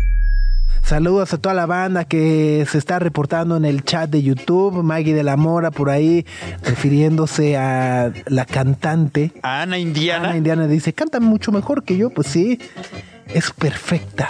[0.88, 4.84] Saludos a toda la banda que se está reportando en el chat de YouTube.
[4.84, 6.26] Maggie de la Mora por ahí,
[6.64, 9.34] refiriéndose a la cantante.
[9.42, 10.30] Ana Indiana.
[10.30, 12.10] Ana Indiana dice, canta mucho mejor que yo.
[12.10, 12.58] Pues sí,
[13.28, 14.30] es perfecta.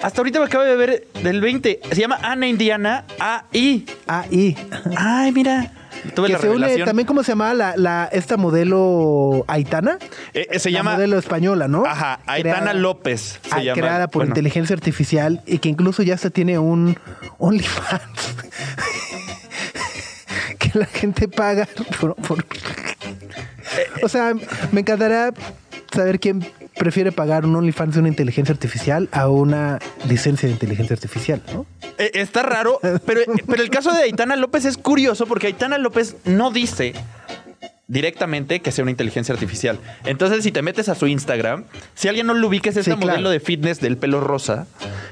[0.00, 1.80] Hasta ahorita me acabo de ver del 20.
[1.90, 3.86] Se llama Ana Indiana AI.
[4.06, 4.56] Ahí.
[4.96, 5.72] Ay, mira.
[6.14, 9.98] Tuve Que la se une también, ¿cómo se llamaba la, la- esta modelo Aitana?
[10.34, 10.92] Eh, eh, se La llama.
[10.94, 11.84] modelo española, ¿no?
[11.86, 13.80] Ajá, Aitana Creada- López se ah, llama.
[13.80, 16.98] Creada por Bueno, inteligencia artificial y que incluso ya se tiene un
[17.38, 18.34] OnlyFans.
[20.58, 21.66] que la gente paga
[22.00, 22.44] por, por-
[24.02, 24.34] O sea,
[24.72, 25.32] me encantaría
[25.92, 26.44] saber quién
[26.76, 31.66] prefiere pagar un OnlyFans de una inteligencia artificial a una licencia de inteligencia artificial, ¿no?
[31.98, 36.16] Eh, está raro, pero, pero el caso de Aitana López es curioso porque Aitana López
[36.24, 36.94] no dice
[37.86, 39.78] directamente que sea una inteligencia artificial.
[40.06, 42.96] Entonces, si te metes a su Instagram, si alguien no lo ubica, es este Sí,
[42.96, 43.12] claro.
[43.12, 44.66] modelo de fitness del pelo rosa.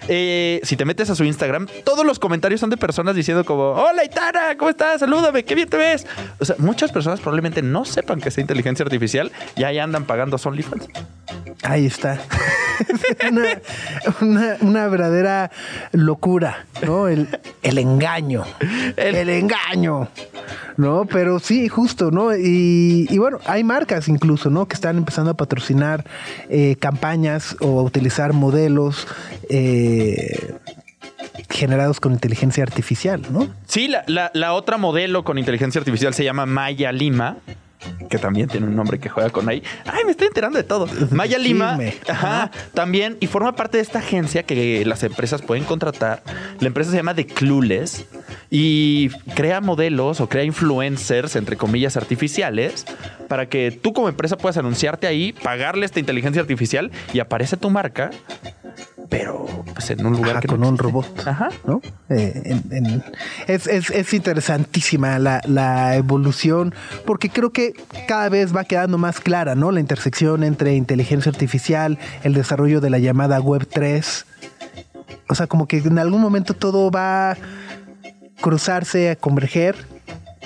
[0.08, 3.72] eh, si te metes a su Instagram, todos los comentarios son de personas diciendo como,
[3.72, 5.00] hola Itana, ¿cómo estás?
[5.00, 6.06] Salúdame, qué bien te ves.
[6.40, 10.38] O sea, muchas personas probablemente no sepan que sea inteligencia artificial y ahí andan pagando
[10.42, 10.88] OnlyFans.
[11.62, 12.20] Ahí está.
[13.30, 13.60] una,
[14.20, 15.50] una- una verdadera
[15.92, 17.06] locura, ¿no?
[17.08, 17.28] El,
[17.62, 18.44] el engaño.
[18.96, 20.08] El- El, engaño.
[20.76, 21.04] ¿No?
[21.04, 22.34] Pero sí, justo, ¿no?
[22.34, 22.61] Y,
[23.10, 24.66] y bueno, hay marcas incluso, ¿no?
[24.66, 26.04] Que están empezando a patrocinar
[26.48, 29.06] eh, campañas o a utilizar modelos
[29.48, 30.54] eh,
[31.50, 33.48] generados con inteligencia artificial, ¿no?
[33.66, 37.36] Sí, la, la- la otra modelo con inteligencia artificial se llama Maya Lima.
[38.08, 39.62] Que también tiene un nombre que juega con ahí.
[39.86, 40.86] Ay, me estoy enterando de todo.
[41.10, 46.22] Maya Lima, ajá, también, y forma parte de esta agencia que las empresas pueden contratar.
[46.60, 48.06] La empresa se llama The Clueless
[48.50, 52.86] y crea modelos o crea influencers, entre comillas, artificiales,
[53.28, 57.70] para que tú como empresa puedas anunciarte ahí, pagarle esta inteligencia artificial y aparece tu
[57.70, 58.10] marca,
[59.08, 61.26] pero pues en un lugar Ajá, que con no un robot.
[61.26, 61.48] Ajá.
[61.66, 61.80] ¿no?
[62.08, 63.04] Eh, en- en-
[63.46, 67.74] es, es- es interesantísima la, la evolución porque creo que
[68.08, 69.70] cada vez va quedando más clara, ¿no?
[69.72, 74.26] La intersección entre inteligencia artificial, el desarrollo de la llamada Web 3.
[75.28, 77.36] O sea, como que en algún momento todo va a
[78.40, 79.76] cruzarse, a converger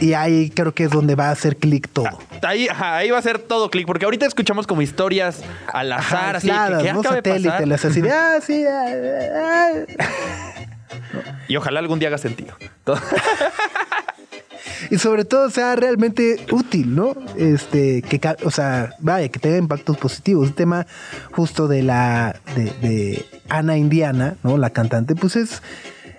[0.01, 2.19] y ahí creo que es donde va a hacer clic todo.
[2.43, 6.31] Ahí, ajá, ahí va a ser todo clic, porque ahorita escuchamos como historias al Ajá,
[6.31, 7.01] azar, así de que, ¿qué ¿no?
[7.01, 8.87] acaba de Satélite, las así de, ah, sí, ah,
[9.35, 9.71] ah,
[11.49, 12.55] Y ojalá algún día haga sentido.
[14.91, 17.15] Y sobre todo sea realmente útil, ¿no?
[17.37, 20.49] Este, que, o sea, vaya, que tenga impactos positivos.
[20.49, 20.87] El tema
[21.33, 24.59] justo de la, de, de Ana Indiana, ¿no?
[24.59, 25.63] La cantante, pues es,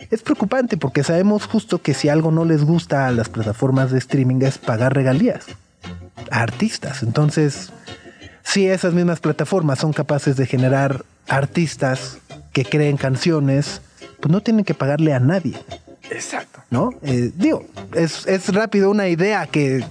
[0.10, 4.00] es preocupante porque sabemos justo que si algo no les gusta a las plataformas de
[4.00, 5.46] streaming es pagar regalías
[6.32, 7.04] a artistas.
[7.04, 7.72] Entonces,
[8.43, 12.20] si esas mismas plataformas son capaces de generar artistas
[12.54, 13.82] que creen canciones,
[14.20, 15.58] pues no tienen que pagarle a nadie.
[16.10, 16.57] Exacto.
[16.69, 16.89] ¿No?
[17.01, 19.84] Eh, digo, es, es rápido una idea que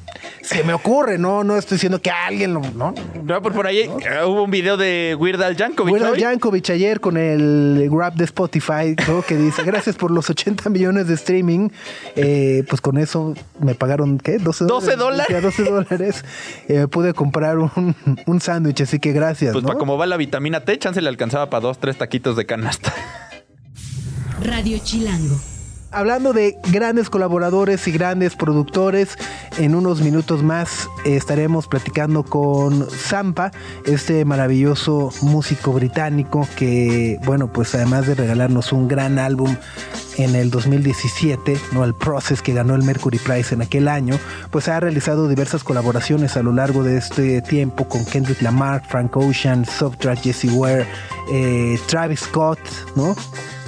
[0.42, 1.42] se me ocurre, ¿no?
[1.42, 2.94] No estoy diciendo que alguien lo, ¿no?
[3.24, 3.90] No, por, por ahí eh,
[4.26, 5.92] hubo un video de Weird Al Yankovic.
[5.94, 6.16] Weird Al.
[6.18, 9.22] Yankovic ayer con el Grab de Spotify, ¿no?
[9.22, 11.70] Que dice, gracias por los 80 millones de streaming.
[12.14, 14.38] Eh, pues con eso me pagaron, ¿qué?
[14.38, 15.26] 12 12 dólares.
[15.28, 16.24] Decía, 12 dólares.
[16.68, 19.68] Eh, pude comprar un, un sándwich, así que gracias, Pues ¿no?
[19.68, 22.92] para como va la vitamina T, chance le alcanzaba para dos, tres taquitos de canasta.
[24.42, 25.36] Radio Chilango.
[25.96, 29.16] Hablando de grandes colaboradores y grandes productores,
[29.56, 33.50] en unos minutos más eh, estaremos platicando con Zampa,
[33.86, 39.56] este maravilloso músico británico que, bueno, pues además de regalarnos un gran álbum
[40.16, 41.84] en el 2017, ¿no?
[41.84, 44.18] El Process que ganó el Mercury Prize en aquel año,
[44.50, 49.16] pues ha realizado diversas colaboraciones a lo largo de este tiempo con Kendrick Lamar, Frank
[49.16, 50.86] Ocean, Subtrack, Jesse Ware,
[51.30, 52.58] eh, Travis Scott,
[52.94, 53.16] ¿no?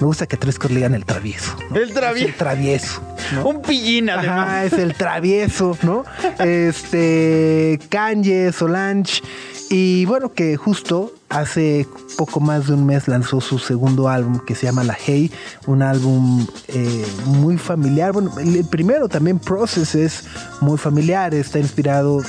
[0.01, 1.57] Me gusta que Travis Scott le digan el travieso.
[1.71, 1.77] ¿no?
[1.77, 2.29] El travieso.
[2.29, 3.03] Es el travieso.
[3.35, 3.49] ¿no?
[3.49, 4.49] Un pillín además.
[4.49, 6.05] Ajá, es el travieso, ¿no?
[6.39, 9.23] Este, Kanye, Solange.
[9.71, 14.55] Y bueno, que justo hace poco más de un mes lanzó su segundo álbum que
[14.55, 15.31] se llama La Hey,
[15.67, 18.13] un álbum eh, muy familiar.
[18.13, 20.25] Bueno, el, primero también, Process, es
[20.63, 22.23] muy familiar, está inspirado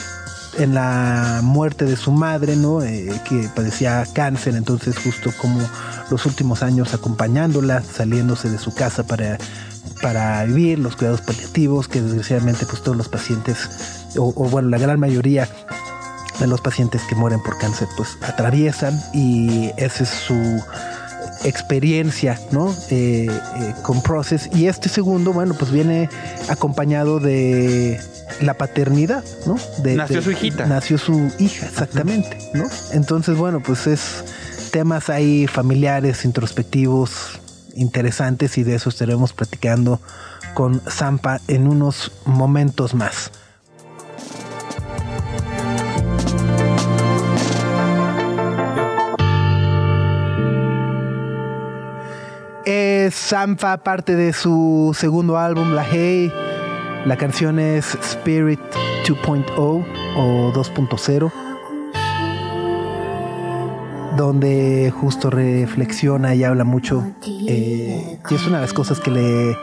[0.58, 2.82] en la muerte de su madre, ¿no?
[2.82, 5.62] Eh, que padecía cáncer, entonces justo como
[6.12, 9.38] los últimos años acompañándola, saliéndose de su casa para,
[10.02, 13.70] para vivir, los cuidados paliativos, que desgraciadamente pues todos los pacientes,
[14.18, 15.48] o, o bueno, la gran mayoría
[16.40, 20.64] de los pacientes que mueren por cáncer pues atraviesan y esa es su
[21.44, 22.74] experiencia, ¿no?
[22.90, 24.50] Eh, eh, con Process.
[24.54, 26.10] Y este segundo, bueno, pues viene
[26.50, 28.00] acompañado de
[28.42, 29.56] la paternidad, ¿no?
[29.84, 30.66] De- Nació de- su hijita.
[30.66, 32.66] Nació su hija, exactamente, ¿no?
[32.92, 34.24] Entonces, bueno, pues es
[34.72, 37.40] temas ahí familiares, introspectivos,
[37.76, 40.00] interesantes y de eso estaremos platicando
[40.54, 43.32] con Zampa en unos momentos más.
[52.66, 56.32] Es Zampa, parte de su segundo álbum, La Hey.
[57.06, 58.60] La canción es Spirit
[59.08, 61.32] 2.0 o 2.0,
[64.18, 67.06] donde justo reflexiona y habla mucho.
[67.48, 69.58] eh, y es una de las cosas que le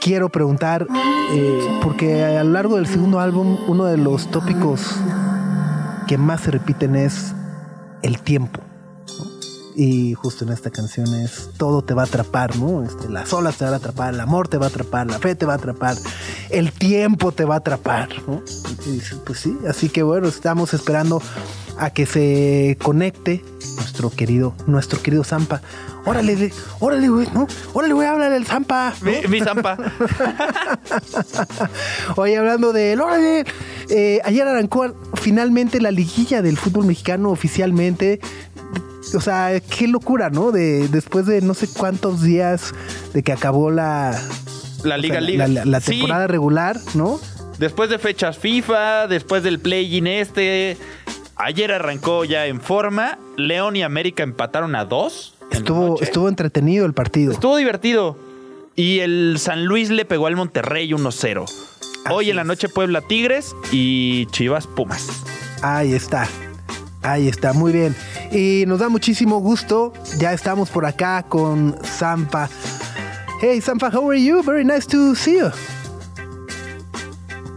[0.00, 0.86] quiero preguntar,
[1.32, 4.96] eh, porque a lo largo del segundo álbum, uno de los tópicos
[6.06, 7.34] que más se repiten es
[8.02, 8.60] el tiempo.
[9.76, 12.84] Y justo en esta canción es todo te va a atrapar, ¿no?
[12.84, 15.34] Este, las olas te van a atrapar, el amor te va a atrapar, la fe
[15.34, 15.96] te va a atrapar,
[16.50, 18.42] el tiempo te va a atrapar, ¿no?
[18.86, 21.20] Y pues sí, así que bueno, estamos esperando
[21.78, 23.44] a que se conecte
[23.76, 25.60] nuestro querido, nuestro querido Zampa.
[26.06, 27.46] Órale, órale, güey, ¿no?
[27.72, 28.94] Órale, voy a hablar del Zampa.
[29.00, 29.76] Mi, mi Zampa.
[32.16, 33.44] Oye, hablando de él, órale.
[33.88, 38.20] Eh, ayer arrancó finalmente la liguilla del fútbol mexicano oficialmente
[39.14, 40.52] o sea, qué locura, ¿no?
[40.52, 42.72] De después de no sé cuántos días
[43.12, 44.20] de que acabó la
[44.84, 45.48] la Liga Liga.
[45.48, 47.18] La, la temporada Sí, regular, ¿no?
[47.58, 50.76] Después de fechas FIFA, después del play-in este,
[51.36, 53.18] ayer arrancó ya en forma.
[53.36, 55.34] León y América empataron a dos.
[55.50, 57.32] Estuvo, estuvo entretenido el partido.
[57.32, 58.18] Estuvo divertido.
[58.76, 61.44] Y el San Luis le pegó al Monterrey 1-0.
[62.10, 65.08] Hoy en la noche Puebla Tigres y Chivas Pumas.
[65.62, 66.28] Ahí está.
[67.04, 67.94] Ahí está, muy bien.
[68.32, 69.92] Y nos da muchísimo gusto.
[70.18, 72.48] Ya estamos por acá con Zampa.
[73.40, 74.42] Hey Zampa, how are you?
[74.42, 75.50] Very nice to see you.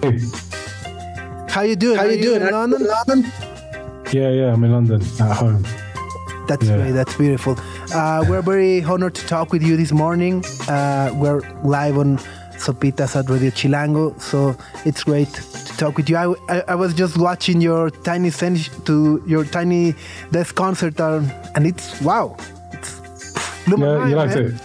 [0.01, 0.19] Hey.
[1.49, 1.97] How you doing?
[1.97, 2.41] How Are you doing?
[2.41, 2.81] in Are you London?
[2.81, 3.31] in London?
[4.11, 5.63] Yeah, yeah, I'm in London at home.
[6.47, 6.77] That's Yeah.
[6.77, 6.91] great.
[6.93, 7.57] That's beautiful.
[7.93, 10.43] Uh, we're very honored to talk with you this morning.
[10.67, 12.19] Uh, we're live on
[12.57, 14.55] Sopitas at Radio Chilango, so
[14.85, 15.41] it's great to
[15.77, 16.17] talk with you.
[16.17, 19.95] I, I, I was just watching your tiny to your tiny
[20.31, 22.35] desk concert, um, and it's wow.
[22.73, 22.99] It's
[23.65, 24.45] blew Yeah, mind, you liked man.
[24.45, 24.61] it.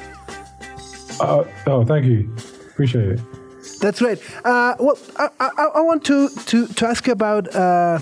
[1.20, 2.34] Uh, oh, thank you.
[2.72, 3.20] Appreciate it.
[3.80, 4.18] That's great.
[4.44, 7.98] Uh, well, I, I, I want to, to, to ask you about uh,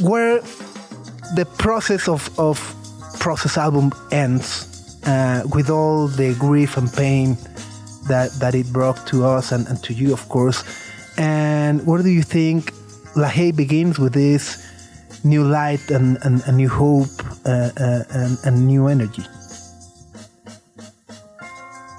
[0.00, 0.40] where
[1.36, 2.58] the process of, of
[3.20, 7.36] process album ends uh, with all the grief and pain
[8.08, 10.64] that, that it brought to us and, and to you, of course.
[11.16, 12.72] And where do you think
[13.16, 14.58] La Haye begins with this
[15.24, 17.08] new light and, and, and new hope
[17.46, 19.22] uh, uh, and, and new energy?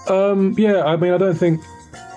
[0.07, 1.61] Um, yeah, I mean, I don't think.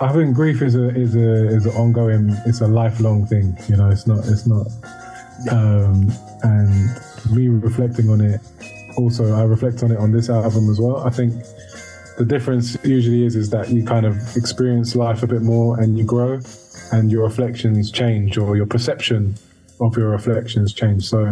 [0.01, 2.29] I think grief is a is a is an ongoing.
[2.45, 3.57] It's a lifelong thing.
[3.67, 4.19] You know, it's not.
[4.27, 4.67] It's not.
[5.51, 6.11] Um,
[6.43, 6.89] and
[7.31, 8.41] me reflecting on it.
[8.97, 10.97] Also, I reflect on it on this album as well.
[10.97, 11.33] I think
[12.19, 15.97] the difference usually is is that you kind of experience life a bit more and
[15.97, 16.41] you grow,
[16.91, 19.35] and your reflections change or your perception
[19.79, 21.07] of your reflections change.
[21.07, 21.31] So,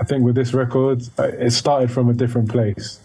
[0.00, 2.98] I think with this record, uh, it started from a different place.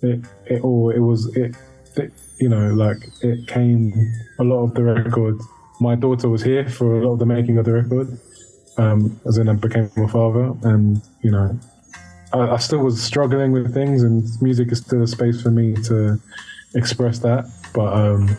[0.00, 0.62] It it
[0.96, 1.54] it was it,
[1.94, 3.92] it you know like it came
[4.38, 5.36] a lot of the record.
[5.78, 8.18] My daughter was here for a lot of the making of the record.
[8.78, 11.58] Um, as in, I became a father, and you know,
[12.32, 15.74] I, I still was struggling with things, and music is still a space for me
[15.84, 16.20] to
[16.74, 17.46] express that.
[17.74, 18.36] But um,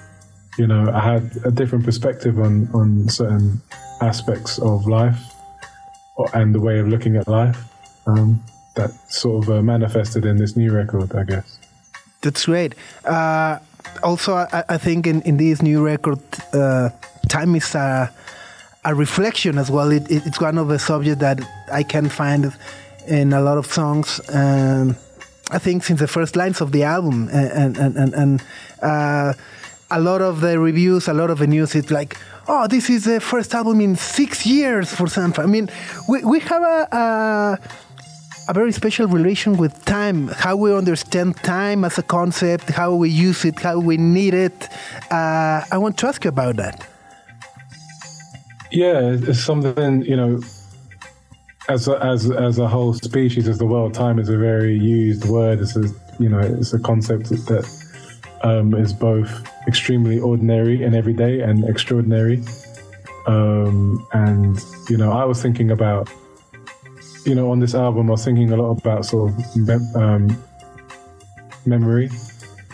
[0.58, 3.62] you know, I had a different perspective on on certain
[4.02, 5.20] aspects of life
[6.34, 7.64] and the way of looking at life
[8.08, 8.44] um,
[8.76, 11.60] that sort of uh, manifested in this new record, I guess.
[12.22, 12.74] That's great.
[13.06, 13.60] Uh,
[14.04, 16.20] also, I, I think in, in this new record,
[16.54, 16.90] uh,
[17.30, 18.12] time is a,
[18.86, 19.92] a reflection as well.
[19.92, 21.40] It, it, it's one of the subjects that
[21.72, 22.54] I can find
[23.08, 24.22] in a lot of songs.
[24.30, 24.96] Um,
[25.52, 28.44] I think since the first lines of the album, and and and, and
[28.82, 29.34] uh,
[29.90, 32.18] a lot of the reviews, a lot of the news, it's like,
[32.48, 35.44] oh, this is the first album in six years for Sanfa.
[35.44, 35.70] I mean,
[36.10, 36.88] we we have a.
[36.92, 37.60] a
[38.50, 43.10] a very special relation with time, how we understand time as a concept, how we
[43.10, 44.70] use it, how we need it.
[45.12, 46.88] Uh, I want to ask you about that.
[48.72, 50.40] Yeah, it's something you know.
[51.70, 55.26] As a, as as a whole species, as the world, time is a very used
[55.26, 55.60] word.
[55.60, 55.84] It's a
[56.18, 57.68] you know it's a concept that
[58.42, 59.30] um, is both
[59.68, 62.42] extremely ordinary and everyday and extraordinary.
[63.26, 64.58] Um, and
[64.90, 66.10] you know, I was thinking about
[67.26, 70.44] you know on this album, I was thinking a lot about sort of mem- um,
[71.66, 72.10] memory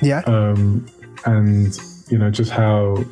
[0.03, 0.21] Yeah.
[0.27, 0.85] um,
[1.25, 1.75] and
[2.09, 3.03] you know just how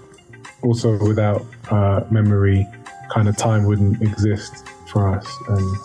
[0.61, 2.67] also without uh, memory
[3.11, 5.77] kind of time wouldn't exist for us and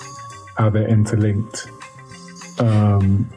[0.57, 1.69] how they're interlinked.
[2.59, 3.31] Um,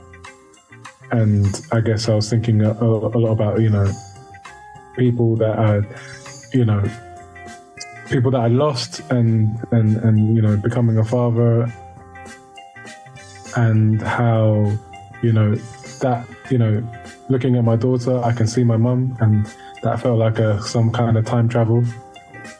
[1.11, 3.91] and i guess i was thinking a, a lot about you know
[4.95, 5.85] people that are
[6.53, 6.83] you know
[8.09, 11.71] people that i lost and and and you know becoming a father
[13.55, 14.71] and how
[15.21, 15.55] you know
[16.01, 16.83] that you know
[17.29, 20.91] looking at my daughter i can see my mum and that felt like a some
[20.91, 21.81] kind of time travel.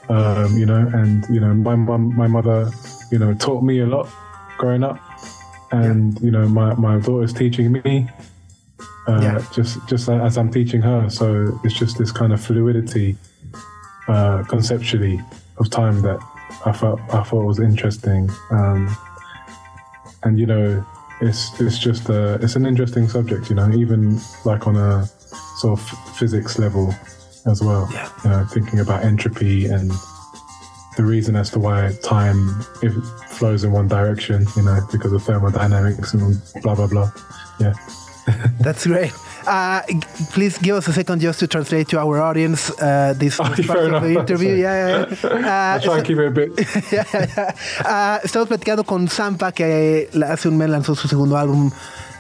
[0.08, 2.72] Um, you know and you know my mum my mother
[3.12, 4.08] you know taught me a lot
[4.58, 5.00] growing up
[5.72, 8.08] and you know my, my daughter's teaching me
[9.08, 9.46] uh, Yeah.
[9.54, 13.16] just just as i'm teaching her so it's just this kind of fluidity
[14.08, 15.22] uh, conceptually
[15.58, 16.20] of time that
[16.66, 18.96] i felt i thought was interesting um,
[20.24, 20.86] and you know,
[21.22, 23.50] it's it's just a, it's an interesting subject.
[23.50, 25.06] You know, even like on a
[25.58, 26.94] sort of physics level
[27.46, 27.88] as well.
[27.94, 28.10] Yeah.
[28.26, 29.92] You know, thinking about entropy and
[30.98, 32.50] the reason as to why time
[32.82, 34.46] if it flows in one direction.
[34.56, 37.12] You know, because of thermodynamics and blah blah blah.
[37.60, 37.74] Yeah.
[38.60, 39.12] That's great.
[39.48, 39.82] Uh,
[40.32, 43.94] please give us a second just to translate to our audience uh, this Oh, part
[43.94, 44.54] of the interview.
[44.54, 45.80] Yeah, yeah, yeah.
[45.84, 46.50] Try and keep it a bit.
[46.92, 47.52] Ya, ya, ya.
[47.84, 51.72] Ah, estamos platicando con Zampa, que hace un mes lanzó su segundo álbum,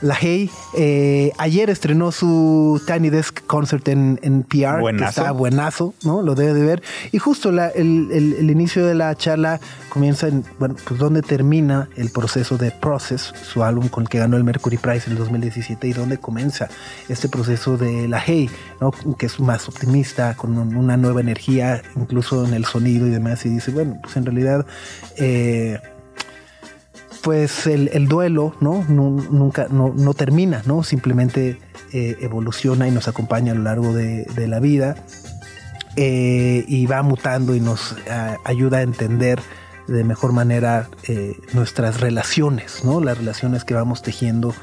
[0.01, 0.49] La Hey.
[0.75, 4.75] Eh, ayer estrenó su Tiny Desk Concert en, en PR.
[4.75, 5.21] que Buenazo.
[5.21, 6.21] Está buenazo, ¿no?
[6.21, 6.83] Lo debe de ver.
[7.11, 11.21] Y justo la- el, el- el inicio de la charla comienza en, bueno, pues donde
[11.21, 15.13] termina el proceso de Process, su álbum con el que ganó el Mercury Prize en
[15.13, 16.69] el 2017 y donde comienza
[17.09, 18.91] este proceso de La Hey, ¿no?
[18.91, 23.45] Que es más optimista, con un- una nueva energía, incluso en el sonido y demás.
[23.45, 24.65] Y dice, bueno, pues en realidad...
[25.17, 25.79] eh,
[27.21, 28.85] pues el, el duelo, ¿no?
[28.87, 30.83] Nu- nunca, no, termina, ¿no?
[30.83, 31.59] Simplemente
[31.91, 34.95] eh, evoluciona y nos acompaña a lo largo de, la vida
[35.95, 37.95] eh, y va mutando y nos
[38.43, 39.39] ayuda a entender
[39.87, 43.01] de mejor manera eh, nuestras relaciones, ¿no?
[43.01, 44.53] Las relaciones que vamos tejiendo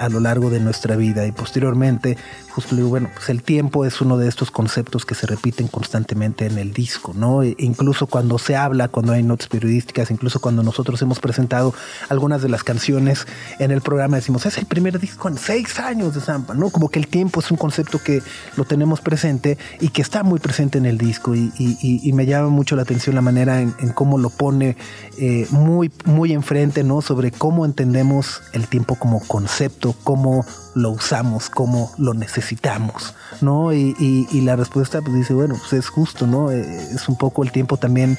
[0.00, 2.16] a lo largo de nuestra vida y posteriormente,
[2.58, 5.68] justo le digo, bueno, pues el tiempo es uno de estos conceptos que se repiten
[5.68, 7.44] constantemente en el disco, ¿no?
[7.44, 11.72] E incluso cuando se habla, cuando hay notas periodísticas, incluso cuando nosotros hemos presentado
[12.08, 13.28] algunas de las canciones
[13.60, 16.70] en el programa, decimos, es el primer disco en seis años de Zampa, ¿no?
[16.70, 18.24] Como que el tiempo es un concepto que
[18.56, 22.74] lo tenemos presente y que está muy presente en el disco y, me llama mucho
[22.74, 24.76] la atención la manera en, en cómo lo pone
[25.18, 27.02] eh, muy, muy enfrente, ¿no?
[27.02, 30.44] Sobre cómo entendemos el tiempo como concepto, cómo
[30.78, 33.72] lo usamos, cómo lo necesitamos, ¿no?
[33.72, 36.50] Y, la respuesta pues dice, bueno, pues es justo, ¿no?
[36.50, 36.62] Eh,
[36.94, 38.18] es un poco el tiempo también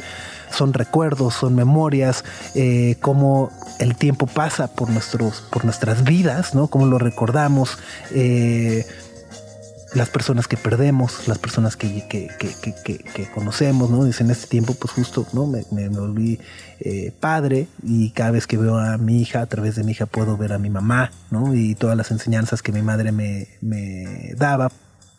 [0.52, 2.24] son recuerdos, son memorias,
[2.56, 3.50] eh, cómo
[3.80, 6.68] el tiempo pasa por, nuestros, por nuestras vidas, ¿no?
[6.68, 7.78] Cómo lo recordamos,
[8.12, 8.86] eh,
[9.94, 12.30] las personas que perdemos, las personas que, que,
[12.84, 14.04] que, conocemos, ¿no?
[14.04, 15.46] Dicen, en este tiempo, pues justo, ¿no?
[15.48, 15.90] Me, me-
[16.82, 20.06] eh, padre y cada vez que veo a mi hija, a través de mi hija
[20.06, 21.54] puedo ver a mi mamá, ¿no?
[21.54, 24.72] Y todas las enseñanzas que mi madre me, me daba,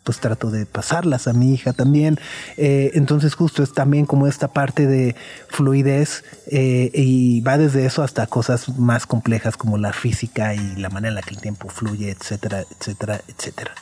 [0.03, 2.17] pues trato de pasarlas a mi hija también.
[2.57, 5.15] Eh, entonces justo es también como esta parte de
[5.49, 10.89] fluidez eh, y va desde eso hasta cosas más complejas como la física y la
[10.89, 13.73] manera en la que el tiempo fluye, etcétera, etcétera, etcétera.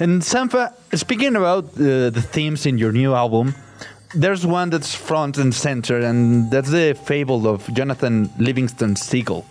[0.00, 3.54] And Sanfa, speaking about uh, the themes in your new album,
[4.14, 9.44] there's one that's front and center, and that's the fable of Jonathan Livingston Seagull,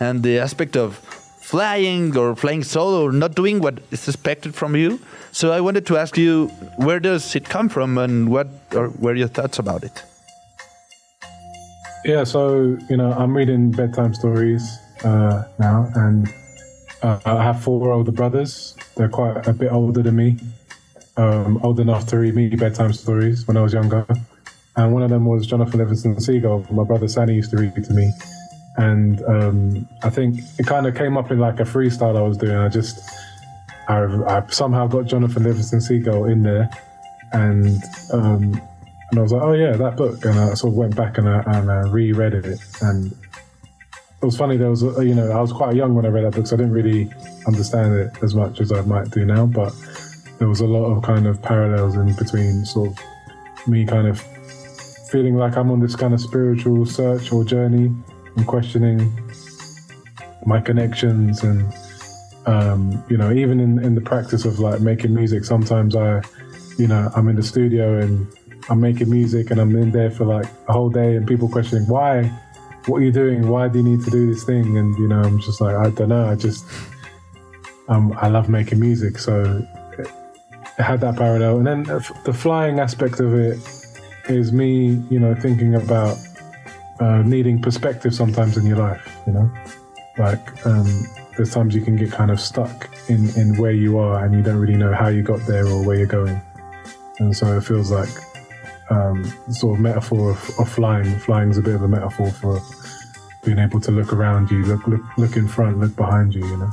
[0.00, 4.74] and the aspect of flying or flying solo or not doing what is expected from
[4.74, 4.98] you.
[5.32, 6.46] So I wanted to ask you,
[6.76, 8.48] where does it come from, and what
[8.98, 10.02] were your thoughts about it?
[12.06, 16.26] Yeah, so you know, I'm reading bedtime stories uh, now, and
[17.02, 18.76] uh, I have four older brothers.
[18.96, 20.38] They're quite a bit older than me,
[21.16, 24.06] um, old enough to read me bedtime stories when I was younger.
[24.76, 26.66] And one of them was Jonathan Livingston Seagull.
[26.70, 28.12] My brother Sanny used to read it to me,
[28.76, 32.36] and um, I think it kind of came up in like a freestyle I was
[32.36, 32.56] doing.
[32.56, 33.00] I just,
[33.88, 36.70] I, I somehow got Jonathan Livingston Seagull in there,
[37.32, 37.82] and
[38.12, 38.60] um,
[39.10, 41.28] and I was like, oh yeah, that book, and I sort of went back and
[41.28, 43.14] I, and I reread it, and
[44.22, 44.56] it was funny.
[44.56, 46.56] There was, a, you know, I was quite young when I read that book, so
[46.56, 47.10] I didn't really
[47.46, 49.46] understand it as much as I might do now.
[49.46, 49.74] But
[50.38, 54.20] there was a lot of kind of parallels in between, sort of me kind of
[55.10, 57.90] feeling like I'm on this kind of spiritual search or journey
[58.36, 59.12] and questioning
[60.46, 61.72] my connections and
[62.46, 66.22] um, you know even in, in the practice of like making music sometimes i
[66.78, 68.26] you know i'm in the studio and
[68.70, 71.86] i'm making music and i'm in there for like a whole day and people questioning
[71.88, 72.30] why
[72.86, 73.48] what are you doing?
[73.48, 74.76] Why do you need to do this thing?
[74.78, 76.28] And you know i'm just like i don't know.
[76.28, 76.64] I just
[77.88, 79.18] um, i love making music.
[79.18, 79.66] So
[79.98, 80.08] it,
[80.78, 81.58] had that parallel.
[81.58, 81.82] And then
[82.24, 83.58] the flying aspect of it
[84.28, 86.16] is me you know thinking about
[87.00, 89.50] uh, needing perspective sometimes in your life you know?
[90.18, 90.86] Like um,
[91.36, 94.42] there's times you can get kind of stuck in, in where you are and you
[94.42, 96.40] don't really know how you got there or where you're going.
[97.18, 98.08] And so it feels like
[98.90, 101.18] um, sort of metaphor of, of flying.
[101.18, 102.60] Flying is a bit of a metaphor for
[103.44, 106.56] being able to look around you look look look in front look behind you you
[106.56, 106.70] know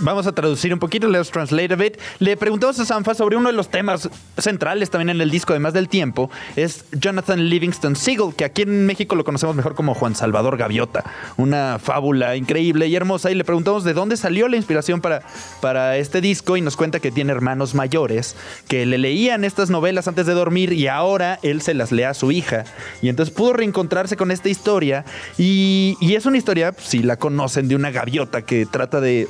[0.00, 1.96] Vamos a traducir un poquito, let's translate a bit.
[2.20, 5.72] Le preguntamos a Sanfa sobre uno de los temas centrales también en el disco, además
[5.72, 10.14] del tiempo, es Jonathan Livingston Seagull, que aquí en México lo conocemos mejor como Juan
[10.14, 11.04] Salvador Gaviota.
[11.36, 13.30] Una fábula increíble y hermosa.
[13.30, 15.22] Y le preguntamos de dónde salió la inspiración para,
[15.60, 18.36] para este disco y nos cuenta que tiene hermanos mayores
[18.68, 22.14] que le leían estas novelas antes de dormir y ahora él se las lee a
[22.14, 22.64] su hija.
[23.02, 25.04] Y entonces pudo reencontrarse con esta historia
[25.36, 29.28] y, y es una historia, si la conocen, de una gaviota que trata de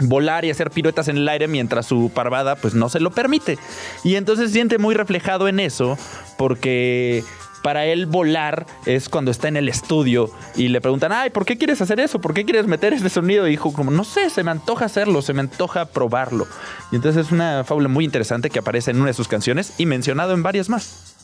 [0.00, 3.58] volar y hacer piruetas en el aire mientras su parvada pues no se lo permite.
[4.04, 5.98] Y entonces se siente muy reflejado en eso
[6.36, 7.24] porque
[7.62, 11.58] para él volar es cuando está en el estudio y le preguntan, ay, ¿por qué
[11.58, 12.20] quieres hacer eso?
[12.20, 13.46] ¿Por qué quieres meter ese sonido?
[13.46, 16.46] Y dijo, como, no sé, se me antoja hacerlo, se me antoja probarlo.
[16.92, 19.86] Y entonces es una fábula muy interesante que aparece en una de sus canciones y
[19.86, 21.14] mencionado en varias más.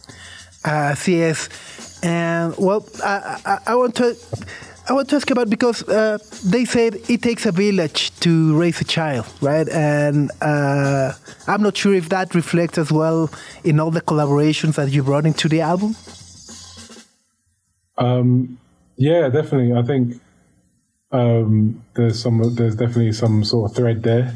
[0.62, 1.50] Así es.
[2.58, 4.14] Well, I, I want to
[4.86, 8.80] I want to ask about because uh, they said it takes a village to raise
[8.82, 9.66] a child, right?
[9.70, 11.12] And uh,
[11.46, 13.30] I'm not sure if that reflects as well
[13.64, 15.96] in all the collaborations that you brought into the album.
[17.96, 18.58] Um,
[18.96, 19.72] yeah, definitely.
[19.72, 20.20] I think
[21.12, 24.34] um, there's some, there's definitely some sort of thread there.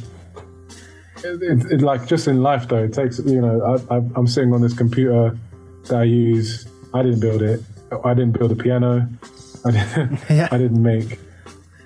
[1.24, 3.84] It, it, it, like just in life, though, it takes you know.
[3.90, 5.36] I, I'm sitting on this computer
[5.86, 6.66] that I use.
[6.94, 7.61] I didn't build it.
[8.05, 9.09] I didn't build a piano.
[9.64, 10.48] I didn't, Yeah.
[10.50, 11.18] I didn't make.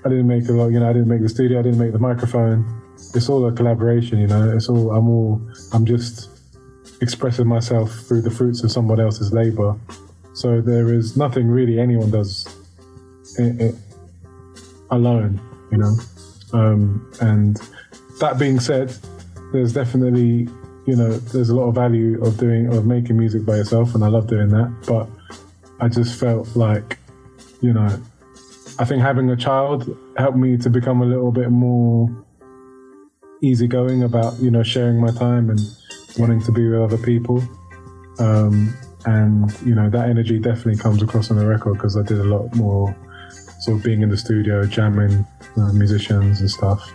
[0.05, 0.69] I didn't make a lot.
[0.69, 1.61] You know, I didn't make the studio.
[1.61, 2.83] I didn't make the microphone.
[3.15, 4.19] It's all a collaboration.
[4.19, 4.91] You know, it's all.
[4.93, 5.41] I'm all.
[5.73, 6.31] I'm just
[7.01, 9.77] expressing myself through the fruits of someone else's labor.
[10.35, 12.47] So there is nothing really anyone does
[13.39, 13.75] it, it
[14.91, 15.97] alone, you know.
[16.53, 17.57] Um, and
[18.21, 18.95] that being said,
[19.53, 20.49] there's definitely,
[20.87, 24.05] you know, there's a lot of value of doing of making music by yourself, and
[24.05, 24.73] I love doing that.
[24.87, 25.09] But
[25.81, 26.99] I just felt like,
[27.63, 28.01] you know,
[28.79, 32.11] I think having a child helped me to become a little bit more
[33.41, 35.61] easygoing about, you know, sharing my time and
[36.19, 37.43] wanting to be with other people.
[38.19, 42.19] Um, and you know that energy definitely comes across on the record because I did
[42.19, 42.95] a lot more
[43.61, 46.93] sort of being in the studio, jamming uh, musicians and stuff.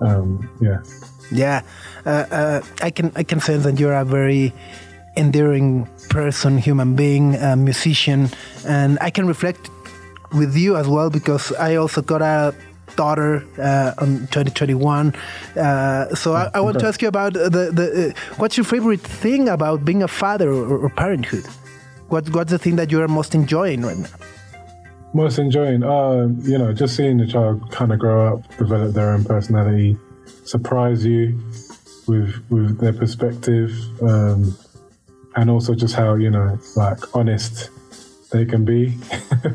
[0.00, 0.82] Um, yeah,
[1.30, 1.62] Yeah,
[2.06, 4.52] uh, uh, I can I can sense that you're a very
[5.16, 7.32] endearing person, human being,
[7.62, 8.30] musician,
[8.66, 9.70] and I can reflect
[10.34, 12.54] with you as well because I also got a
[12.96, 15.14] daughter uh, on 2021.
[15.56, 19.00] Uh, so I, I want to ask you about the the uh, what's your favorite
[19.00, 21.46] thing about being a father or, or parenthood?
[22.08, 24.10] What what's the thing that you are most enjoying right now?
[25.14, 29.10] most enjoying, uh, you know, just seeing the child kind of grow up, develop their
[29.10, 29.96] own personality,
[30.44, 31.38] surprise you
[32.06, 33.70] with with their perspective,
[34.02, 34.56] um,
[35.36, 37.70] and also just how you know, like honest
[38.34, 38.92] they can be,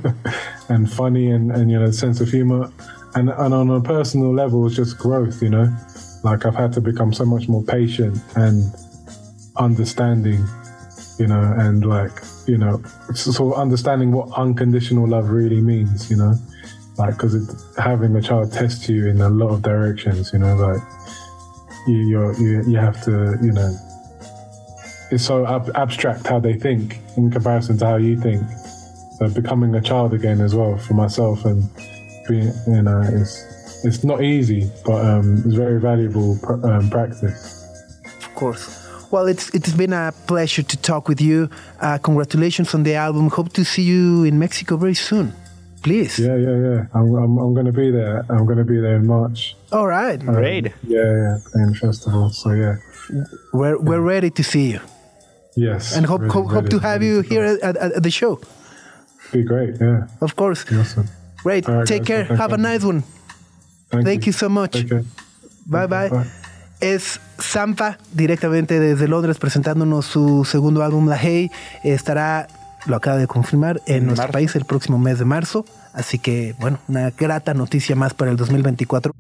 [0.70, 2.72] and funny, and and you know, sense of humor,
[3.16, 5.44] and and on a personal level, it's just growth.
[5.44, 5.78] You know,
[6.24, 8.74] like I've had to become so much more patient and
[9.58, 10.46] understanding
[11.20, 12.12] you know, and like,
[12.48, 12.82] you know,
[13.14, 16.34] sort of understanding what unconditional love really means, you know,
[16.98, 20.82] like, because having a child test you in a lot of directions, you know, like,
[21.88, 23.76] you, you, you have to, you know,
[25.12, 28.42] it's so ab- abstract how they think in comparison to how you think.
[29.20, 31.64] So becoming a child again as well for myself and
[32.28, 37.66] being, you know, it's, it's not easy, but um, it's very valuable pr- um, practice.
[38.26, 38.88] Of course.
[39.12, 41.50] Well, it's it's been a pleasure to talk with you.
[41.82, 43.30] Uh, congratulations on the album.
[43.30, 45.34] Hope to see you in Mexico very soon.
[45.82, 46.20] Please.
[46.20, 46.86] Yeah, yeah, yeah.
[46.94, 48.24] I'm, I'm, I'm going to be there.
[48.30, 49.56] I'm going to be there in March.
[49.72, 50.20] All right.
[50.20, 50.74] Great.
[50.84, 52.30] Yeah, yeah, playing festival.
[52.30, 52.76] So yeah,
[53.52, 54.80] We're we're ready to see you,
[55.56, 55.96] yes.
[55.96, 57.32] and hope really, hope, hope to have really you good.
[57.32, 58.40] here at, at, at the show.
[59.32, 59.78] Be great.
[59.80, 60.66] Yeah, Of course.
[60.74, 61.08] awesome.
[61.44, 61.68] Great.
[61.68, 62.28] Right, Take guys.
[62.28, 62.38] care.
[62.38, 63.04] Have a nice one.
[63.90, 64.74] Thank you so much.
[65.66, 66.10] Bye bye.
[66.10, 66.26] Bye.
[66.82, 71.52] Es Zampa, directamente desde Londres, presentándonos su segundo álbum, La Hey.
[71.84, 72.48] Estará,
[72.86, 74.32] lo acaba de confirmar, en nuestro marzo.
[74.34, 75.66] país el próximo mes de marzo.
[75.94, 79.12] Así que, bueno, una grata noticia más para el 2024.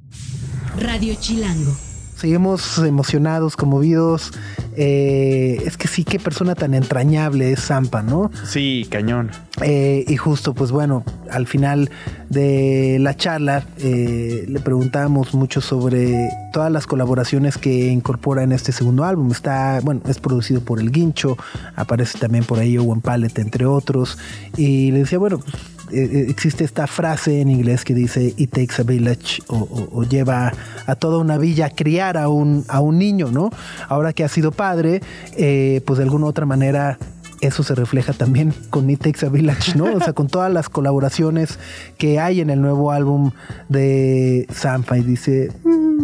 [0.79, 1.75] Radio Chilango.
[2.19, 4.33] Seguimos emocionados, conmovidos.
[4.75, 8.29] Eh, es que sí, qué persona tan entrañable es Zampa, ¿no?
[8.43, 9.31] Sí, cañón.
[9.61, 11.89] Eh, y justo, pues bueno, al final
[12.27, 18.73] de la charla eh, le preguntamos mucho sobre todas las colaboraciones que incorpora en este
[18.73, 19.31] segundo álbum.
[19.31, 21.37] Está, bueno, es producido por El Guincho,
[21.77, 24.17] aparece también por ahí Owen Pallet, entre otros.
[24.57, 25.55] Y le decía, bueno, pues,
[25.91, 29.89] eh, eh, existe esta frase en inglés que dice It takes a village o, o-
[29.99, 30.51] o lleva
[30.85, 33.49] a toda una villa a criar a un, a un niño, ¿no?
[33.87, 35.01] Ahora que ha sido padre,
[35.37, 36.97] eh, pues de alguna u otra manera
[37.41, 39.85] eso se refleja también con It Takes a Village, ¿no?
[39.93, 41.57] O sea, con todas las colaboraciones
[41.97, 43.31] que hay en el nuevo álbum
[43.69, 45.99] de Zampa y dice, "Mm,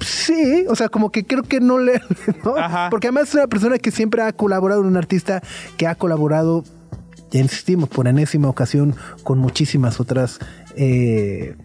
[0.00, 1.92] Sí, o sea, como que creo que no le.
[2.44, 2.54] ¿no?
[2.90, 5.40] Porque además es una persona que siempre ha colaborado, un artista
[5.76, 6.64] que ha colaborado,
[7.30, 10.38] ya insistimos, por enésima ocasión con muchísimas otras
[10.76, 11.56] eh,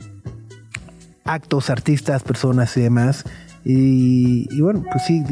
[1.25, 3.23] actos, artistas, personas y demás.
[3.65, 5.23] Y, bueno, pues sí,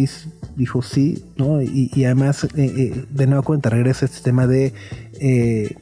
[0.55, 1.61] dijo sí, ¿no?
[1.61, 4.73] Y, además, eh, eh, de nueva cuenta, regresa este tema de.
[5.19, 5.75] eh,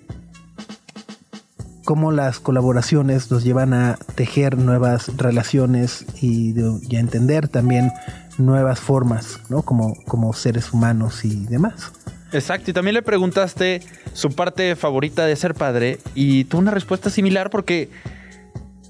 [1.83, 7.91] cómo las colaboraciones nos llevan a tejer nuevas relaciones y, de- a entender también
[8.37, 9.61] nuevas formas, ¿no?
[9.61, 11.91] Como, como seres humanos y demás.
[12.35, 13.81] Exacto, y también le preguntaste
[14.11, 17.89] su parte favorita de ser padre y tuvo una respuesta similar porque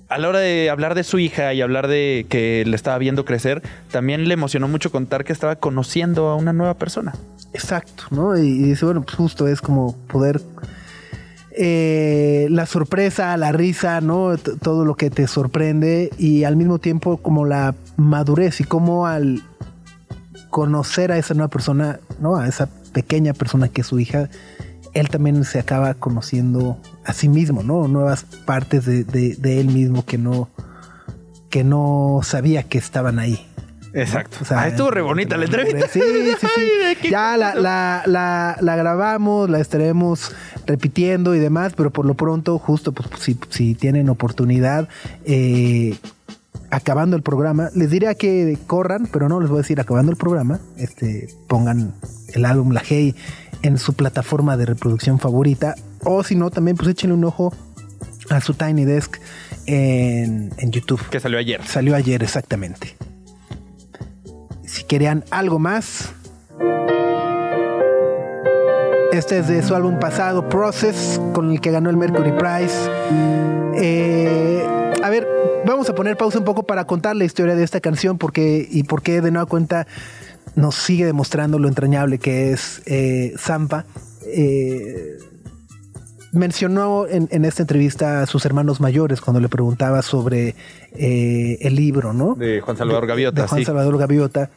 [0.09, 3.23] a la hora de hablar de su hija y hablar de que le estaba viendo
[3.23, 7.13] crecer, también le emocionó mucho contar que estaba conociendo a una nueva persona.
[7.53, 8.35] Exacto, ¿no?
[8.35, 10.41] Y, dice, bueno, pues justo es como poder...
[11.51, 14.37] eh, la sorpresa, la risa, ¿no?
[14.37, 19.43] Todo lo que te sorprende y al mismo tiempo como la madurez y cómo al
[20.49, 22.37] conocer a esa nueva persona, ¿no?
[22.37, 24.29] A esa pequeña persona que es su hija,
[24.93, 27.89] él también se acaba conociendo a sí mismo, ¿no?
[27.89, 30.47] Nuevas partes de, de- de él mismo que no,
[31.49, 33.45] que no sabía que estaban ahí.
[33.93, 34.37] Exacto.
[34.41, 35.87] O sea, ah, estuvo re bonita la entrevista.
[35.89, 36.01] Sí,
[36.39, 36.47] sí,
[37.01, 37.09] sí.
[37.09, 40.31] Ya la, la, la grabamos, la estaremos
[40.65, 44.87] repitiendo y demás, pero por lo pronto, justo pues, si, si tienen oportunidad,
[45.25, 45.97] eh,
[46.71, 50.17] acabando el programa, les diría que corran, pero no les voy a decir acabando el
[50.17, 51.93] programa, este, pongan
[52.33, 53.15] el álbum La Hey
[53.61, 57.53] en su plataforma de reproducción favorita, o si no, también pues échenle un ojo
[58.29, 59.19] a su Tiny Desk
[59.65, 61.01] en, en YouTube.
[61.09, 61.61] Que salió ayer.
[61.65, 62.95] Salió ayer exactamente.
[64.65, 66.13] Si querían algo más.
[69.11, 72.89] Este es de su álbum pasado, Process, con el que ganó el Mercury Prize.
[73.77, 74.54] Eh,
[75.65, 78.83] vamos a poner pausa un poco para contar la historia de esta canción porque, y
[78.83, 79.87] por qué de nueva cuenta
[80.55, 83.85] nos sigue demostrando lo entrañable que es eh, Zampa.
[84.25, 85.17] Eh,
[86.31, 90.55] mencionó en, en esta entrevista a sus hermanos mayores cuando le preguntaba sobre
[90.93, 92.35] eh, el libro, ¿no?
[92.35, 93.65] De Juan Salvador Gaviota, De Juan sí.
[93.65, 94.49] Salvador Gaviota.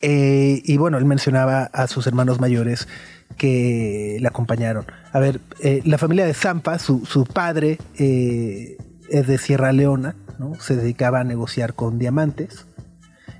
[0.00, 2.88] Eh, y bueno, él mencionaba a sus hermanos mayores
[3.36, 4.86] que le acompañaron.
[5.12, 8.76] A ver, eh, la familia de Zampa, su, su padre eh,
[9.10, 10.54] es de Sierra Leona, ¿no?
[10.60, 12.66] Se dedicaba a negociar con diamantes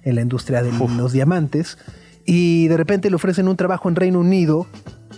[0.02, 1.78] en la industria de los diamantes
[2.24, 4.66] y de repente le ofrecen un trabajo en Reino Unido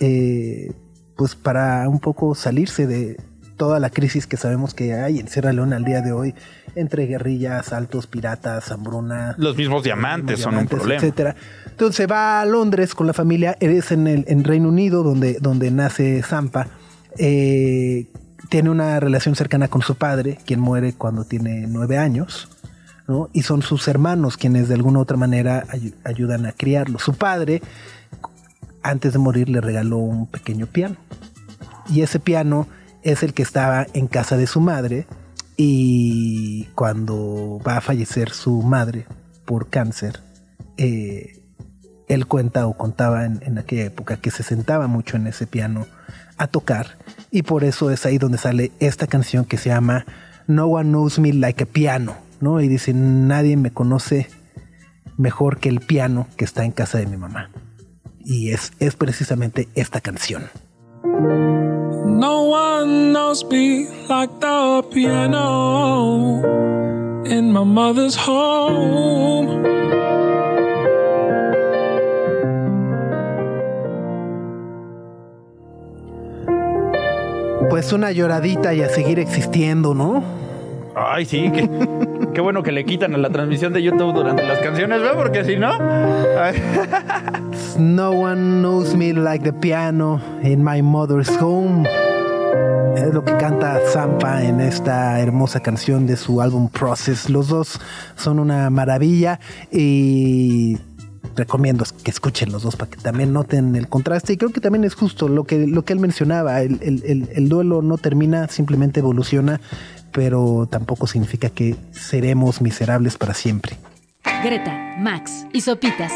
[0.00, 0.72] eh,
[1.16, 3.20] pues para un poco salirse de
[3.56, 6.34] toda la crisis que sabemos que hay en Sierra Leona al día de hoy
[6.76, 11.00] entre guerrillas, asaltos, piratas, hambruna, Los mismos diamantes son un problema.
[11.02, 11.36] etcétera.
[11.68, 15.38] Entonces se va a Londres con la familia, es en el en Reino Unido donde,
[15.40, 16.68] donde nace Zampa.
[17.18, 18.06] Eh,
[18.50, 22.48] tiene una relación cercana con su padre, quien muere cuando tiene nueve años.
[23.08, 23.28] ¿no?
[23.32, 26.98] Y son sus hermanos quienes de alguna u otra manera ay- ayudan a criarlo.
[26.98, 27.62] Su padre,
[28.82, 30.96] antes de morir, le regaló un pequeño piano.
[31.88, 32.68] Y ese piano
[33.02, 35.06] es el que estaba en casa de su madre.
[35.56, 39.06] Y cuando va a fallecer su madre
[39.44, 40.20] por cáncer,
[40.76, 41.39] eh,
[42.14, 45.86] él cuenta o contaba en, en aquella época que se sentaba mucho en ese piano
[46.36, 46.98] a tocar.
[47.30, 50.04] Y por eso es ahí donde sale esta canción que se llama
[50.46, 52.30] No One Knows Me Like a Piano.
[52.40, 52.60] ¿no?
[52.60, 54.28] Y dice, nadie me conoce
[55.16, 57.50] mejor que el piano que está en casa de mi mamá.
[58.24, 60.44] Y es, es precisamente esta canción.
[61.04, 66.42] No one knows me like the piano
[67.24, 69.99] in my mother's home.
[77.68, 80.22] Pues una lloradita y a seguir existiendo, ¿no?
[80.94, 81.68] Ay, sí, qué,
[82.34, 85.16] qué bueno que le quitan a la transmisión de YouTube durante las canciones, ¿verdad?
[85.16, 85.72] Porque si no.
[87.78, 91.88] No one knows me like the piano in my mother's home.
[92.96, 97.30] Es lo que canta Zampa en esta hermosa canción de su álbum Process.
[97.30, 97.80] Los dos
[98.16, 99.40] son una maravilla
[99.70, 100.76] y
[101.36, 104.32] recomiendo que escuchen los dos para que también noten el contraste.
[104.32, 106.60] Y creo que también es justo lo que, lo que él mencionaba.
[106.62, 109.60] El, el- el- el duelo no termina, simplemente evoluciona,
[110.12, 113.76] pero tampoco significa que seremos miserables para siempre.
[114.44, 116.12] Greta, Max y Sopitas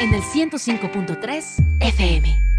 [0.00, 1.44] en el 105.3
[1.80, 2.53] FM.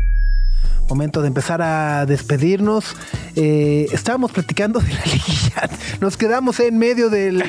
[0.90, 2.96] Momento de empezar a despedirnos.
[3.36, 5.70] Eh, estábamos platicando de la liguilla.
[6.00, 7.44] Nos quedamos en medio del,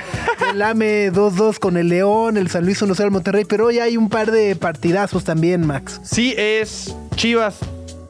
[0.46, 3.96] del AME 2-2 con el León, el San Luis 1-0 al Monterrey, pero hoy hay
[3.96, 6.00] un par de partidazos también, Max.
[6.02, 7.56] Sí, es Chivas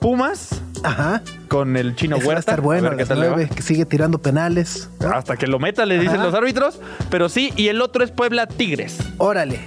[0.00, 0.50] Pumas
[0.84, 1.22] Ajá.
[1.48, 2.40] con el chino Eso va a Huerta.
[2.52, 2.86] estar bueno.
[2.86, 3.36] A ver a qué las tal le va.
[3.36, 4.88] nueve, que sigue tirando penales.
[5.00, 5.08] ¿no?
[5.08, 6.78] Hasta que lo meta, le dicen los árbitros.
[7.10, 8.98] Pero sí, y el otro es Puebla Tigres.
[9.18, 9.58] Órale.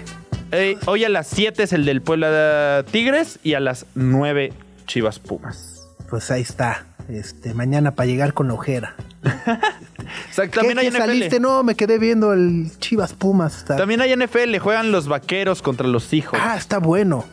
[0.51, 4.51] Eh, hoy a las 7 es el del Puebla Tigres y a las 9
[4.89, 5.87] Chivas Pumas.
[6.09, 6.83] Pues ahí está.
[7.09, 8.95] Este, mañana para llegar con la ojera.
[10.31, 11.35] Sea, ¿Qué, también hay que saliste?
[11.35, 11.41] NFL.
[11.43, 13.65] No, me quedé viendo el Chivas Pumas.
[13.65, 16.39] También hay NFL, juegan los vaqueros contra los hijos.
[16.41, 17.23] Ah, está bueno.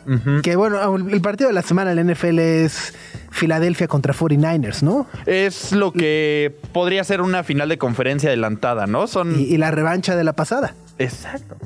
[0.43, 2.93] Que bueno, el partido de la semana en la NFL es
[3.31, 5.07] Filadelfia contra 49ers, ¿no?
[5.25, 9.07] Es lo que podría ser una final de conferencia adelantada, ¿no?
[9.07, 9.39] Son.
[9.39, 10.75] Y, y la revancha de la pasada.
[10.99, 11.57] Exacto.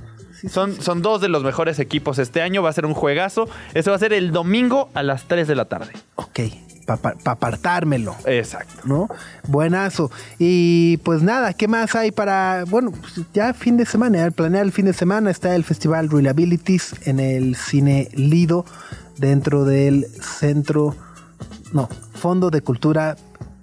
[0.50, 2.64] Son, son dos de los mejores equipos este año.
[2.64, 3.48] Va a ser un juegazo.
[3.74, 5.94] Este va a ser el domingo a las 3 de la tarde.
[6.16, 6.40] Ok,
[6.86, 8.16] para apartármelo.
[8.26, 8.82] Exacto.
[8.86, 9.08] ¿no?
[9.48, 10.12] Buenazo.
[10.40, 14.66] Y pues nada, ¿qué más hay para, bueno, pues ya fin de semana, ya planear
[14.66, 18.66] el fin de semana está el Festival Reliabilities en el Cine Lido,
[19.18, 20.96] dentro del Centro,
[21.74, 23.16] no, Fondo de Cultura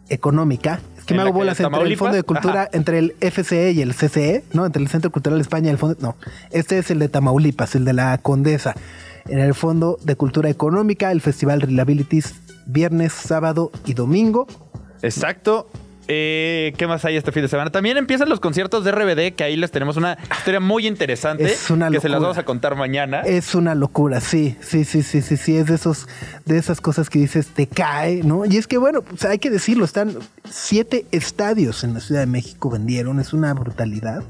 [0.08, 0.80] Económica.
[1.08, 1.96] Que ¿En me hago bolas entre el?
[1.96, 2.70] Fondo de Cultura, Ajá.
[2.74, 4.66] entre el FCE y el CCE, ¿no?
[4.66, 6.16] Entre el Centro Cultural de España y el Fondo, no,
[6.50, 8.74] este es el de Tamaulipas, el de la Condesa.
[9.26, 12.34] En el Fondo de Cultura Económica, el Festival Reliabilities,
[12.66, 14.46] viernes, sábado y domingo.
[15.00, 15.68] Exacto.
[16.10, 17.70] Eh, ¿Qué más hay este fin de semana?
[17.70, 21.44] También empiezan los conciertos de RBD, que ahí les tenemos una historia muy interesante.
[21.44, 22.28] Es una que se las locura.
[22.30, 23.20] vamos a contar mañana.
[23.20, 26.08] Es una locura, sí, sí, sí, sí, sí, sí, es de esos,
[26.46, 28.46] de esas cosas que dices, te cae, ¿no?
[28.46, 30.16] Y es que bueno, pues hay que decirlo, están
[30.48, 34.22] siete estadios en la Ciudad de México vendieron, es una brutalidad,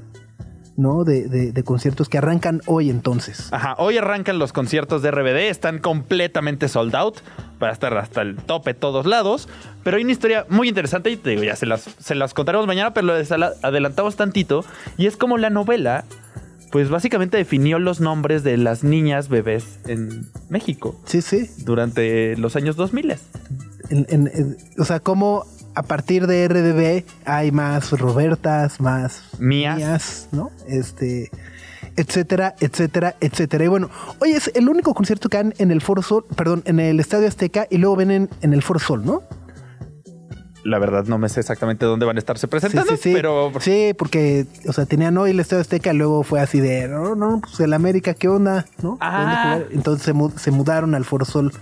[0.76, 1.04] ¿no?
[1.04, 3.48] De, de- de conciertos que arrancan hoy entonces.
[3.52, 7.18] Ajá, hoy arrancan los conciertos de RBD, están completamente sold out,
[7.58, 9.48] para estar hasta el tope todos lados,
[9.84, 12.66] pero hay una historia muy interesante y te digo, ya se las, se las contaremos
[12.66, 13.14] mañana, pero lo
[13.62, 14.64] adelantamos tantito,
[14.96, 16.04] y es como la novela,
[16.70, 21.48] pues básicamente definió los nombres de las niñas bebés en México Sí, sí.
[21.64, 23.12] durante los años 2000.
[23.90, 30.28] En- en- en- o sea, como a partir de RDB hay más Robertas, más Mías.
[30.32, 30.50] ¿no?
[30.66, 31.30] Este,
[31.96, 33.64] etcétera, etcétera, etcétera.
[33.64, 36.80] Y bueno, hoy es el único concierto que dan en el Foro Sol, perdón, en
[36.80, 39.22] el Estadio Azteca y luego ven en, en el Foro Sol, ¿no?
[40.68, 43.12] La verdad no me sé exactamente dónde van a estarse Sí, presentando, sí, sí.
[43.14, 47.14] pero Sí, porque, o sea, tenían hoy el Estadio Azteca luego fue así de, no,
[47.14, 48.66] no, pues el América, ¿qué onda?
[48.82, 48.98] ¿No?
[49.00, 49.58] Ah.
[49.70, 51.52] Entonces se, mu- se mudaron al Foro Sol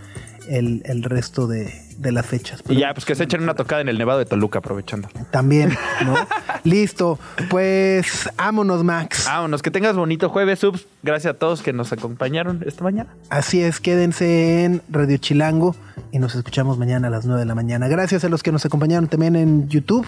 [0.48, 2.62] el, el resto de, de las fechas.
[2.68, 5.08] y ya, pues que se echen una tocada en el Nevado de Toluca aprovechando.
[5.30, 6.14] También, ¿no?
[6.64, 7.18] Listo.
[7.50, 9.24] Pues, ámonos, Max.
[9.26, 10.86] Vámonos, que tengas bonito jueves, subs.
[11.02, 13.14] Gracias a todos que nos acompañaron esta mañana.
[13.30, 15.76] Así es, quédense en Radio Chilango
[16.12, 17.86] y nos escuchamos mañana a las 9 de la mañana.
[17.88, 20.06] Gracias a los que nos acompañaron también en YouTube.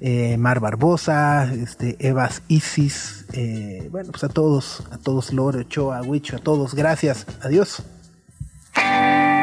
[0.00, 6.00] eh, Mar Barbosa, este, Evas Isis, eh, bueno, pues a todos, a todos, Lore, Ochoa,
[6.02, 7.26] Huicho, a todos, gracias.
[7.42, 7.82] Adiós.